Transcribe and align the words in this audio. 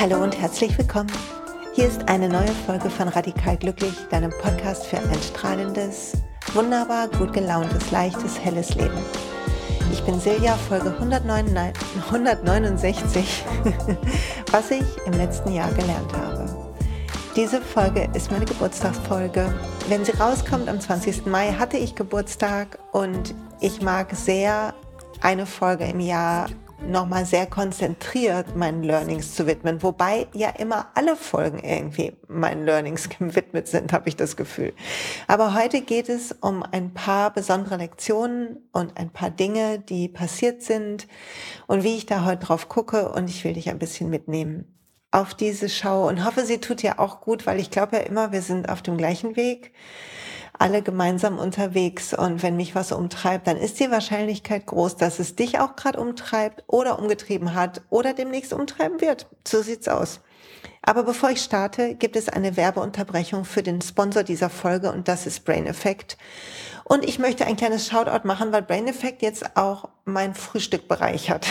Hallo 0.00 0.24
und 0.24 0.36
herzlich 0.36 0.76
willkommen. 0.76 1.12
Hier 1.74 1.86
ist 1.86 2.08
eine 2.08 2.28
neue 2.28 2.50
Folge 2.66 2.90
von 2.90 3.06
Radikal 3.06 3.56
Glücklich, 3.56 3.94
deinem 4.10 4.32
Podcast 4.42 4.86
für 4.86 4.98
ein 4.98 5.22
strahlendes, 5.22 6.14
wunderbar 6.54 7.06
gut 7.06 7.32
gelauntes, 7.32 7.92
leichtes, 7.92 8.40
helles 8.40 8.74
Leben. 8.74 8.98
Ich 9.92 10.02
bin 10.02 10.18
Silja, 10.18 10.56
Folge 10.56 10.90
169, 10.90 13.44
was 14.50 14.72
ich 14.72 14.82
im 15.06 15.12
letzten 15.12 15.52
Jahr 15.52 15.70
gelernt 15.70 16.12
habe. 16.14 16.37
Diese 17.38 17.62
Folge 17.62 18.08
ist 18.14 18.32
meine 18.32 18.46
Geburtstagsfolge. 18.46 19.54
Wenn 19.88 20.04
sie 20.04 20.10
rauskommt 20.10 20.68
am 20.68 20.80
20. 20.80 21.26
Mai, 21.26 21.52
hatte 21.52 21.76
ich 21.76 21.94
Geburtstag 21.94 22.80
und 22.90 23.32
ich 23.60 23.80
mag 23.80 24.12
sehr 24.16 24.74
eine 25.20 25.46
Folge 25.46 25.84
im 25.84 26.00
Jahr 26.00 26.48
nochmal 26.84 27.26
sehr 27.26 27.46
konzentriert 27.46 28.56
meinen 28.56 28.82
Learnings 28.82 29.36
zu 29.36 29.46
widmen, 29.46 29.84
wobei 29.84 30.26
ja 30.34 30.48
immer 30.48 30.88
alle 30.96 31.14
Folgen 31.14 31.60
irgendwie 31.60 32.16
meinen 32.26 32.64
Learnings 32.64 33.08
gewidmet 33.18 33.68
sind, 33.68 33.92
habe 33.92 34.08
ich 34.08 34.16
das 34.16 34.34
Gefühl. 34.34 34.72
Aber 35.28 35.54
heute 35.54 35.80
geht 35.82 36.08
es 36.08 36.32
um 36.40 36.64
ein 36.64 36.92
paar 36.92 37.32
besondere 37.32 37.76
Lektionen 37.76 38.68
und 38.72 38.96
ein 38.96 39.10
paar 39.10 39.30
Dinge, 39.30 39.78
die 39.78 40.08
passiert 40.08 40.62
sind 40.62 41.06
und 41.68 41.84
wie 41.84 41.94
ich 41.94 42.06
da 42.06 42.24
heute 42.24 42.46
drauf 42.46 42.68
gucke 42.68 43.12
und 43.12 43.30
ich 43.30 43.44
will 43.44 43.52
dich 43.52 43.70
ein 43.70 43.78
bisschen 43.78 44.10
mitnehmen 44.10 44.74
auf 45.10 45.34
diese 45.34 45.68
Schau 45.68 46.08
und 46.08 46.24
hoffe, 46.24 46.44
sie 46.44 46.58
tut 46.58 46.82
dir 46.82 47.00
auch 47.00 47.20
gut, 47.20 47.46
weil 47.46 47.58
ich 47.60 47.70
glaube 47.70 47.96
ja 47.96 48.02
immer, 48.02 48.32
wir 48.32 48.42
sind 48.42 48.68
auf 48.68 48.82
dem 48.82 48.96
gleichen 48.96 49.36
Weg, 49.36 49.72
alle 50.58 50.82
gemeinsam 50.82 51.38
unterwegs 51.38 52.12
und 52.12 52.42
wenn 52.42 52.56
mich 52.56 52.74
was 52.74 52.92
umtreibt, 52.92 53.46
dann 53.46 53.56
ist 53.56 53.80
die 53.80 53.90
Wahrscheinlichkeit 53.90 54.66
groß, 54.66 54.96
dass 54.96 55.18
es 55.18 55.36
dich 55.36 55.60
auch 55.60 55.76
gerade 55.76 56.00
umtreibt 56.00 56.64
oder 56.66 56.98
umgetrieben 56.98 57.54
hat 57.54 57.82
oder 57.90 58.12
demnächst 58.12 58.52
umtreiben 58.52 59.00
wird. 59.00 59.26
So 59.46 59.62
sieht's 59.62 59.88
aus. 59.88 60.20
Aber 60.82 61.02
bevor 61.02 61.30
ich 61.30 61.42
starte, 61.42 61.94
gibt 61.94 62.16
es 62.16 62.28
eine 62.28 62.56
Werbeunterbrechung 62.56 63.44
für 63.44 63.62
den 63.62 63.82
Sponsor 63.82 64.22
dieser 64.22 64.50
Folge 64.50 64.90
und 64.90 65.06
das 65.06 65.26
ist 65.26 65.44
Brain 65.44 65.66
Effect. 65.66 66.16
Und 66.88 67.04
ich 67.04 67.18
möchte 67.18 67.46
ein 67.46 67.56
kleines 67.56 67.86
Shoutout 67.86 68.26
machen, 68.26 68.50
weil 68.50 68.62
Brain 68.62 68.88
Effect 68.88 69.20
jetzt 69.20 69.58
auch 69.58 69.90
mein 70.06 70.34
Frühstück 70.34 70.88
bereichert. 70.88 71.46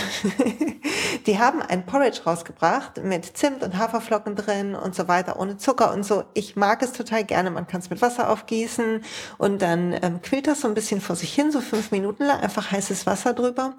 die 1.27 1.37
haben 1.37 1.61
ein 1.61 1.85
Porridge 1.85 2.21
rausgebracht 2.25 3.03
mit 3.03 3.37
Zimt 3.37 3.61
und 3.61 3.77
Haferflocken 3.77 4.35
drin 4.35 4.73
und 4.73 4.95
so 4.95 5.07
weiter, 5.07 5.39
ohne 5.39 5.57
Zucker 5.57 5.93
und 5.93 6.03
so. 6.03 6.23
Ich 6.33 6.55
mag 6.55 6.81
es 6.81 6.91
total 6.91 7.23
gerne. 7.23 7.51
Man 7.51 7.67
kann 7.67 7.81
es 7.81 7.91
mit 7.91 8.01
Wasser 8.01 8.31
aufgießen 8.31 9.03
und 9.37 9.61
dann 9.61 9.95
ähm, 10.01 10.23
quillt 10.23 10.47
das 10.47 10.61
so 10.61 10.67
ein 10.67 10.73
bisschen 10.73 11.01
vor 11.01 11.15
sich 11.15 11.35
hin, 11.35 11.51
so 11.51 11.61
fünf 11.61 11.91
Minuten 11.91 12.23
lang, 12.23 12.39
einfach 12.39 12.71
heißes 12.71 13.05
Wasser 13.05 13.35
drüber. 13.35 13.75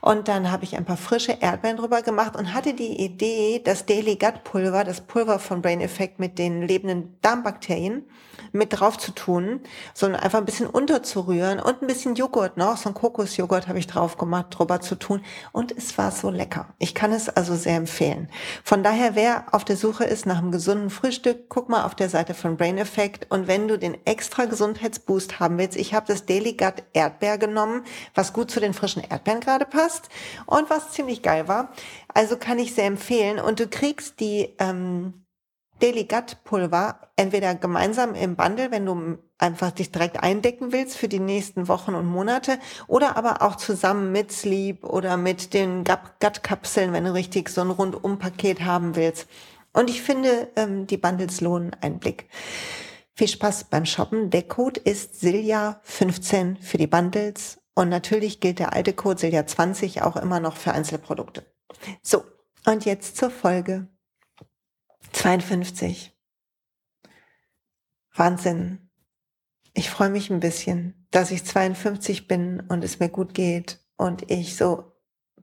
Und 0.00 0.26
dann 0.26 0.50
habe 0.50 0.64
ich 0.64 0.76
ein 0.76 0.84
paar 0.84 0.96
frische 0.96 1.38
Erdbeeren 1.40 1.76
drüber 1.76 2.02
gemacht 2.02 2.36
und 2.36 2.54
hatte 2.54 2.74
die 2.74 3.00
Idee, 3.00 3.62
das 3.64 3.86
Daily 3.86 4.16
Gut 4.16 4.42
Pulver, 4.42 4.82
das 4.82 5.00
Pulver 5.02 5.38
von 5.38 5.62
Brain 5.62 5.80
Effect 5.80 6.18
mit 6.18 6.40
den 6.40 6.62
lebenden 6.62 7.16
Darmbakterien, 7.22 8.04
mit 8.52 8.78
drauf 8.78 8.98
zu 8.98 9.12
tun, 9.12 9.60
sondern 9.94 10.20
einfach 10.20 10.38
ein 10.38 10.44
bisschen 10.44 10.66
unterzurühren 10.66 11.60
und 11.60 11.82
ein 11.82 11.86
bisschen 11.86 12.14
Joghurt 12.14 12.56
noch, 12.56 12.76
so 12.76 12.90
ein 12.90 12.94
Kokosjoghurt 12.94 13.68
habe 13.68 13.78
ich 13.78 13.86
drauf 13.86 14.18
gemacht, 14.18 14.46
drüber 14.50 14.80
zu 14.80 14.94
tun 14.94 15.22
und 15.52 15.76
es 15.76 15.96
war 15.98 16.10
so 16.10 16.30
lecker. 16.30 16.66
Ich 16.78 16.94
kann 16.94 17.12
es 17.12 17.28
also 17.28 17.54
sehr 17.54 17.76
empfehlen. 17.76 18.28
Von 18.64 18.82
daher, 18.82 19.14
wer 19.14 19.46
auf 19.52 19.64
der 19.64 19.76
Suche 19.76 20.04
ist 20.04 20.26
nach 20.26 20.38
einem 20.38 20.52
gesunden 20.52 20.90
Frühstück, 20.90 21.48
guck 21.48 21.68
mal 21.68 21.84
auf 21.84 21.94
der 21.94 22.08
Seite 22.08 22.34
von 22.34 22.56
Brain 22.56 22.78
Effect 22.78 23.30
und 23.30 23.48
wenn 23.48 23.68
du 23.68 23.78
den 23.78 23.96
extra 24.06 24.44
Gesundheitsboost 24.44 25.40
haben 25.40 25.58
willst, 25.58 25.76
ich 25.76 25.94
habe 25.94 26.06
das 26.06 26.26
Daily 26.26 26.52
Gut 26.52 26.84
Erdbeer 26.92 27.38
genommen, 27.38 27.84
was 28.14 28.32
gut 28.32 28.50
zu 28.50 28.60
den 28.60 28.74
frischen 28.74 29.02
Erdbeeren 29.02 29.40
gerade 29.40 29.64
passt 29.64 30.08
und 30.46 30.70
was 30.70 30.92
ziemlich 30.92 31.22
geil 31.22 31.48
war. 31.48 31.72
Also 32.12 32.36
kann 32.36 32.58
ich 32.58 32.74
sehr 32.74 32.86
empfehlen 32.86 33.38
und 33.38 33.60
du 33.60 33.68
kriegst 33.68 34.20
die 34.20 34.54
ähm, 34.58 35.24
Daily 35.80 36.04
Gut 36.04 36.38
Pulver 36.44 37.00
entweder 37.16 37.54
gemeinsam 37.54 38.14
im 38.14 38.36
Bundle, 38.36 38.70
wenn 38.70 38.86
du 38.86 39.18
einfach 39.38 39.70
dich 39.70 39.92
direkt 39.92 40.22
eindecken 40.22 40.72
willst 40.72 40.96
für 40.96 41.08
die 41.08 41.20
nächsten 41.20 41.68
Wochen 41.68 41.94
und 41.94 42.06
Monate 42.06 42.58
oder 42.86 43.16
aber 43.16 43.42
auch 43.42 43.56
zusammen 43.56 44.12
mit 44.12 44.32
Sleep 44.32 44.84
oder 44.84 45.16
mit 45.16 45.54
den 45.54 45.84
Gut 45.84 46.42
Kapseln, 46.42 46.92
wenn 46.92 47.04
du 47.04 47.14
richtig 47.14 47.48
so 47.48 47.60
ein 47.60 47.70
Rundum-Paket 47.70 48.62
haben 48.62 48.96
willst. 48.96 49.28
Und 49.72 49.90
ich 49.90 50.02
finde, 50.02 50.48
ähm, 50.56 50.86
die 50.86 50.96
Bundles 50.96 51.40
lohnen 51.40 51.76
einen 51.80 51.98
Blick. 51.98 52.28
Viel 53.14 53.28
Spaß 53.28 53.64
beim 53.64 53.84
Shoppen. 53.84 54.30
Der 54.30 54.42
Code 54.42 54.80
ist 54.80 55.22
Silja15 55.22 56.60
für 56.60 56.78
die 56.78 56.86
Bundles 56.86 57.58
und 57.74 57.88
natürlich 57.88 58.40
gilt 58.40 58.58
der 58.58 58.72
alte 58.72 58.92
Code 58.92 59.20
Silja20 59.20 60.02
auch 60.02 60.16
immer 60.16 60.40
noch 60.40 60.56
für 60.56 60.72
Einzelprodukte. 60.72 61.44
So, 62.02 62.24
und 62.66 62.84
jetzt 62.84 63.16
zur 63.16 63.30
Folge. 63.30 63.88
52. 65.12 66.14
Wahnsinn. 68.14 68.90
Ich 69.74 69.90
freue 69.90 70.10
mich 70.10 70.30
ein 70.30 70.40
bisschen, 70.40 71.06
dass 71.10 71.30
ich 71.30 71.44
52 71.44 72.26
bin 72.26 72.60
und 72.68 72.82
es 72.82 72.98
mir 72.98 73.08
gut 73.08 73.34
geht 73.34 73.80
und 73.96 74.30
ich 74.30 74.56
so 74.56 74.92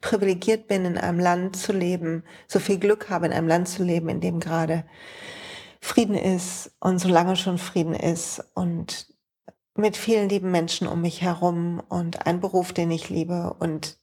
privilegiert 0.02 0.68
bin, 0.68 0.86
in 0.86 0.98
einem 0.98 1.20
Land 1.20 1.56
zu 1.56 1.72
leben, 1.72 2.24
so 2.48 2.60
viel 2.60 2.78
Glück 2.78 3.10
habe, 3.10 3.28
in 3.28 3.34
einem 3.34 3.48
Land 3.48 3.68
zu 3.68 3.84
leben, 3.84 4.10
in 4.10 4.22
dem 4.22 4.40
gerade 4.40 4.86
Frieden 5.80 6.16
ist 6.16 6.76
und 6.80 7.00
so 7.00 7.08
lange 7.08 7.36
schon 7.36 7.58
Frieden 7.58 7.94
ist 7.94 8.44
und 8.54 9.14
mit 9.76 9.98
vielen 9.98 10.30
lieben 10.30 10.52
Menschen 10.52 10.88
um 10.88 11.02
mich 11.02 11.22
herum 11.22 11.82
und 11.90 12.26
ein 12.26 12.40
Beruf, 12.40 12.74
den 12.74 12.92
ich 12.92 13.10
liebe 13.10 13.56
und 13.60 13.98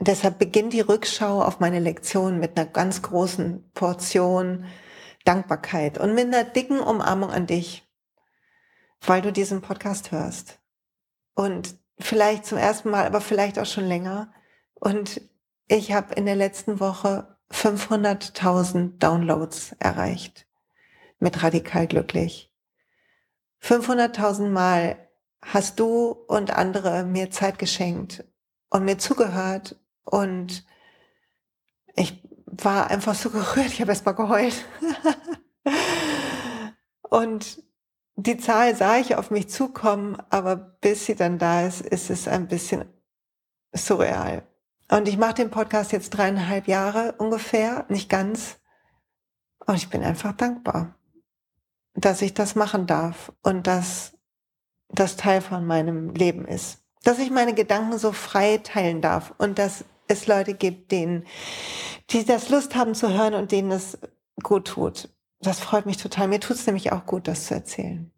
deshalb 0.00 0.38
beginnt 0.38 0.72
die 0.72 0.80
Rückschau 0.80 1.42
auf 1.42 1.60
meine 1.60 1.78
Lektion 1.78 2.38
mit 2.38 2.56
einer 2.56 2.68
ganz 2.68 3.02
großen 3.02 3.70
Portion 3.72 4.64
Dankbarkeit 5.24 5.98
und 5.98 6.14
mit 6.14 6.26
einer 6.26 6.44
dicken 6.44 6.80
Umarmung 6.80 7.30
an 7.30 7.46
dich, 7.46 7.86
weil 9.02 9.22
du 9.22 9.32
diesen 9.32 9.60
Podcast 9.60 10.12
hörst. 10.12 10.58
Und 11.34 11.76
vielleicht 11.98 12.46
zum 12.46 12.58
ersten 12.58 12.90
Mal, 12.90 13.06
aber 13.06 13.20
vielleicht 13.20 13.58
auch 13.58 13.66
schon 13.66 13.84
länger. 13.84 14.32
Und 14.74 15.20
ich 15.68 15.92
habe 15.92 16.14
in 16.14 16.26
der 16.26 16.36
letzten 16.36 16.80
Woche 16.80 17.36
500.000 17.52 18.98
Downloads 18.98 19.76
erreicht 19.78 20.46
mit 21.18 21.42
Radikal 21.42 21.86
Glücklich. 21.86 22.50
500.000 23.62 24.48
Mal 24.48 24.96
hast 25.42 25.78
du 25.78 26.10
und 26.10 26.56
andere 26.56 27.04
mir 27.04 27.30
Zeit 27.30 27.58
geschenkt 27.58 28.24
und 28.70 28.84
mir 28.84 28.98
zugehört 28.98 29.76
und 30.10 30.64
ich 31.96 32.22
war 32.46 32.90
einfach 32.90 33.14
so 33.14 33.30
gerührt, 33.30 33.68
ich 33.68 33.80
habe 33.80 33.92
erst 33.92 34.06
mal 34.06 34.12
geheult. 34.12 34.64
und 37.02 37.62
die 38.16 38.36
Zahl 38.36 38.76
sah 38.76 38.98
ich 38.98 39.16
auf 39.16 39.30
mich 39.30 39.48
zukommen, 39.48 40.20
aber 40.30 40.56
bis 40.56 41.06
sie 41.06 41.14
dann 41.14 41.38
da 41.38 41.66
ist, 41.66 41.80
ist 41.80 42.10
es 42.10 42.28
ein 42.28 42.48
bisschen 42.48 42.84
surreal. 43.72 44.46
Und 44.90 45.08
ich 45.08 45.16
mache 45.16 45.34
den 45.34 45.50
Podcast 45.50 45.92
jetzt 45.92 46.10
dreieinhalb 46.10 46.66
Jahre 46.66 47.14
ungefähr, 47.18 47.86
nicht 47.88 48.08
ganz. 48.10 48.58
Und 49.64 49.76
ich 49.76 49.88
bin 49.88 50.02
einfach 50.02 50.32
dankbar, 50.32 50.96
dass 51.94 52.22
ich 52.22 52.34
das 52.34 52.56
machen 52.56 52.86
darf 52.86 53.32
und 53.42 53.66
dass 53.66 54.18
das 54.88 55.16
Teil 55.16 55.40
von 55.40 55.64
meinem 55.64 56.12
Leben 56.14 56.46
ist. 56.46 56.78
Dass 57.04 57.18
ich 57.18 57.30
meine 57.30 57.54
Gedanken 57.54 57.98
so 57.98 58.12
frei 58.12 58.58
teilen 58.58 59.00
darf 59.00 59.32
und 59.38 59.58
dass 59.58 59.84
es 60.10 60.26
Leute 60.26 60.54
gibt, 60.54 60.92
denen, 60.92 61.24
die 62.10 62.24
das 62.24 62.48
Lust 62.48 62.74
haben 62.74 62.94
zu 62.94 63.12
hören 63.12 63.34
und 63.34 63.52
denen 63.52 63.70
es 63.70 63.98
gut 64.42 64.68
tut. 64.68 65.08
Das 65.40 65.60
freut 65.60 65.86
mich 65.86 65.96
total. 65.96 66.28
Mir 66.28 66.40
tut 66.40 66.56
es 66.56 66.66
nämlich 66.66 66.92
auch 66.92 67.06
gut, 67.06 67.28
das 67.28 67.46
zu 67.46 67.54
erzählen. 67.54 68.10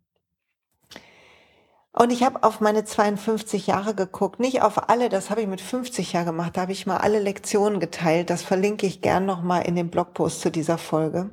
Und 1.94 2.10
ich 2.10 2.22
habe 2.22 2.42
auf 2.42 2.60
meine 2.60 2.84
52 2.84 3.66
Jahre 3.66 3.94
geguckt, 3.94 4.40
nicht 4.40 4.62
auf 4.62 4.88
alle, 4.88 5.10
das 5.10 5.28
habe 5.28 5.42
ich 5.42 5.46
mit 5.46 5.60
50 5.60 6.14
Jahren 6.14 6.24
gemacht, 6.24 6.56
da 6.56 6.62
habe 6.62 6.72
ich 6.72 6.86
mal 6.86 6.96
alle 6.96 7.20
Lektionen 7.20 7.80
geteilt, 7.80 8.30
das 8.30 8.42
verlinke 8.42 8.86
ich 8.86 9.02
gern 9.02 9.26
nochmal 9.26 9.66
in 9.66 9.76
dem 9.76 9.90
Blogpost 9.90 10.40
zu 10.40 10.50
dieser 10.50 10.78
Folge, 10.78 11.28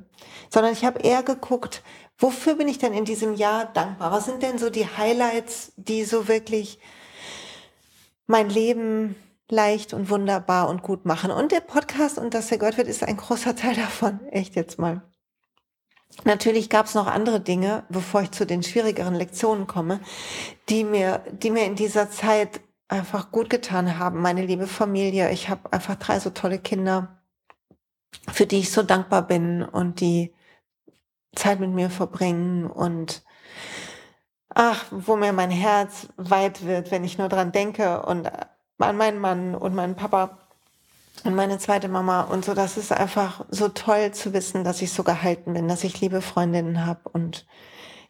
sondern 0.50 0.74
ich 0.74 0.84
habe 0.84 1.00
eher 1.00 1.22
geguckt, 1.22 1.82
wofür 2.18 2.56
bin 2.56 2.68
ich 2.68 2.76
denn 2.76 2.92
in 2.92 3.06
diesem 3.06 3.34
Jahr 3.34 3.72
dankbar? 3.72 4.12
Was 4.12 4.26
sind 4.26 4.42
denn 4.42 4.58
so 4.58 4.68
die 4.68 4.86
Highlights, 4.86 5.72
die 5.76 6.04
so 6.04 6.28
wirklich 6.28 6.78
mein 8.26 8.50
Leben 8.50 9.16
leicht 9.50 9.94
und 9.94 10.10
wunderbar 10.10 10.68
und 10.68 10.82
gut 10.82 11.04
machen. 11.04 11.30
Und 11.30 11.52
der 11.52 11.60
Podcast 11.60 12.18
und 12.18 12.34
dass 12.34 12.50
er 12.50 12.58
gehört 12.58 12.76
wird, 12.76 12.88
ist 12.88 13.04
ein 13.04 13.16
großer 13.16 13.56
Teil 13.56 13.74
davon. 13.74 14.26
Echt 14.28 14.56
jetzt 14.56 14.78
mal. 14.78 15.02
Natürlich 16.24 16.70
gab 16.70 16.86
es 16.86 16.94
noch 16.94 17.06
andere 17.06 17.40
Dinge, 17.40 17.84
bevor 17.88 18.22
ich 18.22 18.32
zu 18.32 18.44
den 18.44 18.62
schwierigeren 18.62 19.14
Lektionen 19.14 19.66
komme, 19.66 20.00
die 20.68 20.84
mir, 20.84 21.22
die 21.30 21.50
mir 21.50 21.64
in 21.64 21.76
dieser 21.76 22.10
Zeit 22.10 22.60
einfach 22.88 23.30
gut 23.30 23.48
getan 23.48 23.98
haben. 23.98 24.20
Meine 24.20 24.44
liebe 24.44 24.66
Familie, 24.66 25.30
ich 25.30 25.48
habe 25.48 25.72
einfach 25.72 25.94
drei 25.94 26.18
so 26.18 26.30
tolle 26.30 26.58
Kinder, 26.58 27.20
für 28.32 28.46
die 28.46 28.58
ich 28.58 28.72
so 28.72 28.82
dankbar 28.82 29.26
bin 29.26 29.62
und 29.62 30.00
die 30.00 30.34
Zeit 31.36 31.60
mit 31.60 31.70
mir 31.70 31.90
verbringen 31.90 32.66
und 32.66 33.22
ach, 34.48 34.84
wo 34.90 35.14
mir 35.14 35.32
mein 35.32 35.50
Herz 35.50 36.08
weit 36.16 36.66
wird, 36.66 36.90
wenn 36.90 37.04
ich 37.04 37.18
nur 37.18 37.28
dran 37.28 37.52
denke 37.52 38.02
und 38.02 38.28
an 38.88 38.96
meinen 38.96 39.18
Mann 39.18 39.54
und 39.54 39.74
meinen 39.74 39.96
Papa 39.96 40.38
und 41.24 41.34
meine 41.34 41.58
zweite 41.58 41.88
Mama 41.88 42.22
und 42.22 42.44
so. 42.44 42.54
Das 42.54 42.76
ist 42.76 42.92
einfach 42.92 43.44
so 43.50 43.68
toll 43.68 44.12
zu 44.12 44.32
wissen, 44.32 44.64
dass 44.64 44.82
ich 44.82 44.92
so 44.92 45.02
gehalten 45.02 45.54
bin, 45.54 45.68
dass 45.68 45.84
ich 45.84 46.00
liebe 46.00 46.22
Freundinnen 46.22 46.86
habe 46.86 47.08
und 47.12 47.46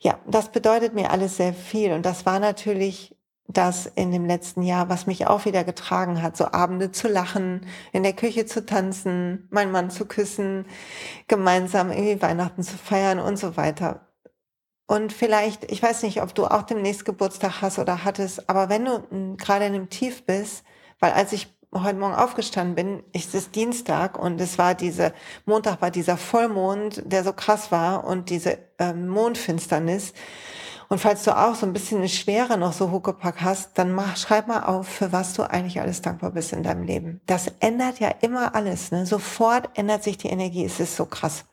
ja, 0.02 0.18
das 0.26 0.50
bedeutet 0.50 0.94
mir 0.94 1.10
alles 1.10 1.36
sehr 1.36 1.52
viel 1.52 1.92
und 1.92 2.06
das 2.06 2.24
war 2.24 2.38
natürlich 2.40 3.14
das 3.52 3.86
in 3.86 4.12
dem 4.12 4.26
letzten 4.26 4.62
Jahr, 4.62 4.88
was 4.88 5.06
mich 5.06 5.26
auch 5.26 5.44
wieder 5.44 5.64
getragen 5.64 6.22
hat, 6.22 6.36
so 6.36 6.46
Abende 6.52 6.92
zu 6.92 7.08
lachen, 7.08 7.66
in 7.92 8.02
der 8.02 8.12
Küche 8.12 8.46
zu 8.46 8.64
tanzen, 8.64 9.48
meinen 9.50 9.72
Mann 9.72 9.90
zu 9.90 10.06
küssen, 10.06 10.66
gemeinsam 11.28 11.90
irgendwie 11.90 12.22
Weihnachten 12.22 12.62
zu 12.62 12.76
feiern 12.76 13.18
und 13.18 13.38
so 13.38 13.56
weiter. 13.56 14.06
Und 14.90 15.12
vielleicht, 15.12 15.70
ich 15.70 15.80
weiß 15.80 16.02
nicht, 16.02 16.20
ob 16.20 16.34
du 16.34 16.46
auch 16.46 16.62
demnächst 16.62 17.04
Geburtstag 17.04 17.62
hast 17.62 17.78
oder 17.78 18.02
hattest, 18.02 18.50
aber 18.50 18.68
wenn 18.68 18.86
du 18.86 19.36
gerade 19.36 19.66
in 19.66 19.74
einem 19.74 19.88
Tief 19.88 20.26
bist, 20.26 20.64
weil 20.98 21.12
als 21.12 21.32
ich 21.32 21.46
heute 21.72 21.96
Morgen 21.96 22.16
aufgestanden 22.16 22.74
bin, 22.74 23.04
ist 23.12 23.36
es 23.36 23.52
Dienstag 23.52 24.18
und 24.18 24.40
es 24.40 24.58
war 24.58 24.74
diese, 24.74 25.12
Montag 25.46 25.80
war 25.80 25.92
dieser 25.92 26.16
Vollmond, 26.16 27.04
der 27.06 27.22
so 27.22 27.32
krass 27.32 27.70
war 27.70 28.02
und 28.02 28.30
diese 28.30 28.58
ähm, 28.80 29.06
Mondfinsternis. 29.06 30.12
Und 30.88 30.98
falls 30.98 31.22
du 31.22 31.38
auch 31.38 31.54
so 31.54 31.66
ein 31.66 31.72
bisschen 31.72 31.98
eine 31.98 32.08
Schwere 32.08 32.58
noch 32.58 32.72
so 32.72 32.90
Huckepack 32.90 33.42
hast, 33.42 33.78
dann 33.78 33.92
mach, 33.92 34.16
schreib 34.16 34.48
mal 34.48 34.64
auf, 34.64 34.88
für 34.88 35.12
was 35.12 35.34
du 35.34 35.44
eigentlich 35.44 35.80
alles 35.80 36.02
dankbar 36.02 36.32
bist 36.32 36.52
in 36.52 36.64
deinem 36.64 36.82
Leben. 36.82 37.20
Das 37.26 37.46
ändert 37.60 38.00
ja 38.00 38.08
immer 38.22 38.56
alles. 38.56 38.90
Ne? 38.90 39.06
Sofort 39.06 39.70
ändert 39.78 40.02
sich 40.02 40.18
die 40.18 40.30
Energie. 40.30 40.64
Es 40.64 40.80
ist 40.80 40.96
so 40.96 41.06
krass. 41.06 41.44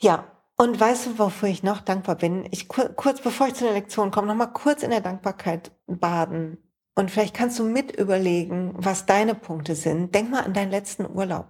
Ja, 0.00 0.24
und 0.62 0.78
weißt 0.78 1.06
du, 1.06 1.18
wofür 1.18 1.48
ich 1.48 1.64
noch 1.64 1.80
dankbar 1.80 2.14
bin? 2.14 2.46
Ich 2.52 2.68
kurz 2.68 3.20
bevor 3.20 3.48
ich 3.48 3.54
zu 3.54 3.64
der 3.64 3.72
Lektion 3.72 4.12
komme, 4.12 4.28
noch 4.28 4.36
mal 4.36 4.46
kurz 4.46 4.84
in 4.84 4.90
der 4.90 5.00
Dankbarkeit 5.00 5.72
baden. 5.88 6.56
Und 6.94 7.10
vielleicht 7.10 7.34
kannst 7.34 7.58
du 7.58 7.64
mit 7.64 7.90
überlegen, 7.90 8.72
was 8.76 9.04
deine 9.04 9.34
Punkte 9.34 9.74
sind. 9.74 10.14
Denk 10.14 10.30
mal 10.30 10.44
an 10.44 10.54
deinen 10.54 10.70
letzten 10.70 11.04
Urlaub. 11.04 11.48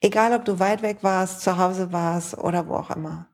Egal, 0.00 0.32
ob 0.32 0.46
du 0.46 0.60
weit 0.60 0.80
weg 0.80 1.00
warst, 1.02 1.42
zu 1.42 1.58
Hause 1.58 1.92
warst 1.92 2.38
oder 2.38 2.66
wo 2.66 2.76
auch 2.76 2.90
immer. 2.90 3.28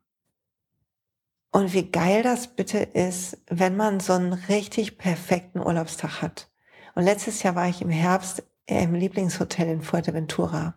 Und 1.53 1.75
wie 1.75 1.89
geil 1.89 2.25
das 2.25 2.49
bitte 2.49 2.79
ist, 2.79 3.39
wenn 3.49 3.77
man 3.77 4.01
so 4.01 4.15
einen 4.15 4.33
richtig 4.33 4.99
perfekten 4.99 5.61
Urlaubstag 5.61 6.23
hat. 6.23 6.51
Und 6.97 7.05
letztes 7.05 7.45
Jahr 7.45 7.55
war 7.55 7.69
ich 7.69 7.83
im 7.83 7.91
Herbst 7.91 8.43
im 8.67 8.95
Lieblingshotel 8.95 9.69
in 9.69 9.83
Fuerteventura. 9.83 10.75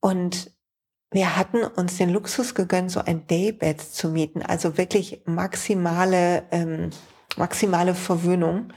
Und 0.00 0.50
wir 1.12 1.36
hatten 1.36 1.62
uns 1.62 1.98
den 1.98 2.10
Luxus 2.10 2.54
gegönnt, 2.54 2.90
so 2.90 3.00
ein 3.00 3.26
Daybed 3.26 3.80
zu 3.80 4.08
mieten, 4.08 4.42
also 4.42 4.78
wirklich 4.78 5.22
maximale, 5.26 6.44
ähm, 6.50 6.90
maximale 7.36 7.94
Verwöhnung. 7.94 8.72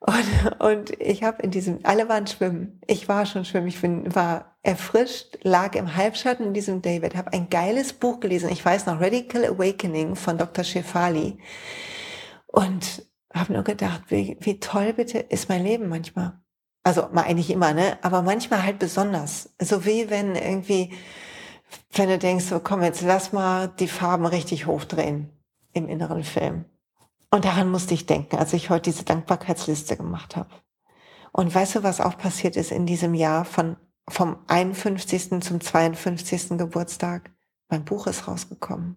Und, 0.00 0.60
und 0.60 1.00
ich 1.00 1.22
habe 1.22 1.42
in 1.42 1.50
diesem, 1.50 1.78
alle 1.84 2.08
waren 2.10 2.26
schwimmen. 2.26 2.80
Ich 2.86 3.08
war 3.08 3.24
schon 3.24 3.46
schwimmen. 3.46 3.68
Ich 3.68 3.80
bin, 3.80 4.14
war 4.14 4.56
erfrischt, 4.62 5.38
lag 5.42 5.74
im 5.76 5.96
Halbschatten 5.96 6.46
in 6.46 6.54
diesem 6.54 6.82
David, 6.82 7.16
habe 7.16 7.32
ein 7.32 7.48
geiles 7.48 7.94
Buch 7.94 8.20
gelesen. 8.20 8.50
Ich 8.50 8.64
weiß 8.64 8.84
noch, 8.84 9.00
Radical 9.00 9.46
Awakening 9.46 10.14
von 10.16 10.36
Dr. 10.36 10.62
Shefali. 10.62 11.38
Und 12.46 13.06
habe 13.32 13.52
nur 13.52 13.62
gedacht, 13.62 14.02
wie, 14.08 14.36
wie 14.40 14.60
toll 14.60 14.92
bitte 14.92 15.18
ist 15.18 15.48
mein 15.48 15.64
Leben 15.64 15.88
manchmal. 15.88 16.38
Also 16.82 17.08
mal 17.12 17.22
eigentlich 17.22 17.50
immer, 17.50 17.72
ne? 17.72 17.98
Aber 18.02 18.20
manchmal 18.20 18.62
halt 18.62 18.78
besonders. 18.78 19.54
So 19.60 19.86
wie 19.86 20.10
wenn 20.10 20.36
irgendwie, 20.36 20.92
wenn 21.92 22.08
du 22.08 22.18
denkst, 22.18 22.46
so 22.46 22.60
komm, 22.60 22.82
jetzt 22.82 23.02
lass 23.02 23.32
mal 23.32 23.68
die 23.68 23.88
Farben 23.88 24.26
richtig 24.26 24.66
hochdrehen 24.66 25.30
im 25.72 25.88
inneren 25.88 26.24
Film. 26.24 26.64
Und 27.30 27.44
daran 27.44 27.70
musste 27.70 27.94
ich 27.94 28.06
denken, 28.06 28.36
als 28.36 28.52
ich 28.52 28.70
heute 28.70 28.90
diese 28.90 29.04
Dankbarkeitsliste 29.04 29.96
gemacht 29.96 30.36
habe. 30.36 30.50
Und 31.32 31.52
weißt 31.52 31.76
du, 31.76 31.82
was 31.82 32.00
auch 32.00 32.16
passiert 32.16 32.56
ist 32.56 32.70
in 32.70 32.86
diesem 32.86 33.12
Jahr 33.12 33.44
von, 33.44 33.76
vom 34.08 34.36
51. 34.46 35.42
zum 35.42 35.60
52. 35.60 36.50
Geburtstag? 36.50 37.32
Mein 37.68 37.84
Buch 37.84 38.06
ist 38.06 38.28
rausgekommen. 38.28 38.96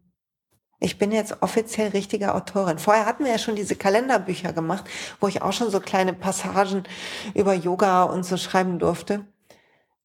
Ich 0.79 0.99
bin 0.99 1.11
jetzt 1.11 1.41
offiziell 1.41 1.89
richtige 1.89 2.35
Autorin. 2.35 2.77
Vorher 2.77 3.07
hatten 3.07 3.23
wir 3.23 3.31
ja 3.31 3.39
schon 3.39 3.55
diese 3.55 3.75
Kalenderbücher 3.75 4.53
gemacht, 4.53 4.85
wo 5.19 5.27
ich 5.27 5.41
auch 5.41 5.53
schon 5.53 5.71
so 5.71 5.79
kleine 5.79 6.13
Passagen 6.13 6.83
über 7.33 7.55
Yoga 7.55 8.03
und 8.03 8.23
so 8.23 8.37
schreiben 8.37 8.77
durfte. 8.77 9.25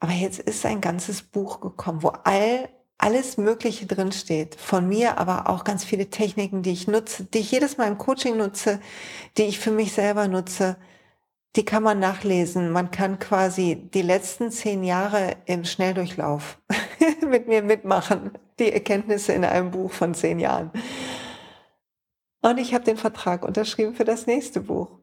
Aber 0.03 0.11
jetzt 0.11 0.41
ist 0.41 0.67
ein 0.67 0.81
ganzes 0.81 1.23
Buch 1.23 1.61
gekommen, 1.61 2.03
wo 2.03 2.09
all 2.25 2.69
alles 2.99 3.37
Mögliche 3.37 3.87
drin 3.87 4.11
steht. 4.11 4.57
Von 4.57 4.89
mir, 4.89 5.17
aber 5.17 5.49
auch 5.49 5.63
ganz 5.63 5.85
viele 5.85 6.11
Techniken, 6.11 6.63
die 6.63 6.73
ich 6.73 6.89
nutze, 6.89 7.23
die 7.23 7.39
ich 7.39 7.53
jedes 7.53 7.77
Mal 7.77 7.87
im 7.87 7.99
Coaching 7.99 8.37
nutze, 8.37 8.81
die 9.39 9.45
ich 9.45 9.61
für 9.61 9.71
mich 9.71 9.93
selber 9.93 10.27
nutze. 10.27 10.77
Die 11.55 11.65
kann 11.65 11.85
man 11.85 12.01
nachlesen. 12.01 12.73
Man 12.73 12.91
kann 12.91 13.21
quasi 13.21 13.77
die 13.95 14.03
letzten 14.03 14.51
zehn 14.51 14.83
Jahre 14.83 15.37
im 15.47 15.65
Schnelldurchlauf 15.65 16.59
mit 17.29 17.47
mir 17.47 17.63
mitmachen. 17.63 18.33
Die 18.59 18.73
Erkenntnisse 18.73 19.35
in 19.35 19.45
einem 19.45 19.71
Buch 19.71 19.93
von 19.93 20.15
zehn 20.15 20.41
Jahren. 20.41 20.73
Und 22.41 22.59
ich 22.59 22.75
habe 22.75 22.83
den 22.83 22.97
Vertrag 22.97 23.45
unterschrieben 23.45 23.95
für 23.95 24.05
das 24.05 24.27
nächste 24.27 24.63
Buch, 24.63 24.99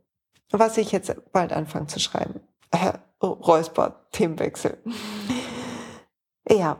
was 0.51 0.77
ich 0.77 0.91
jetzt 0.91 1.15
bald 1.31 1.53
anfange 1.53 1.87
zu 1.87 2.01
schreiben. 2.01 2.41
Äh, 3.21 3.25
Räusper, 3.25 4.05
Themenwechsel. 4.11 4.77
Ja, 6.49 6.79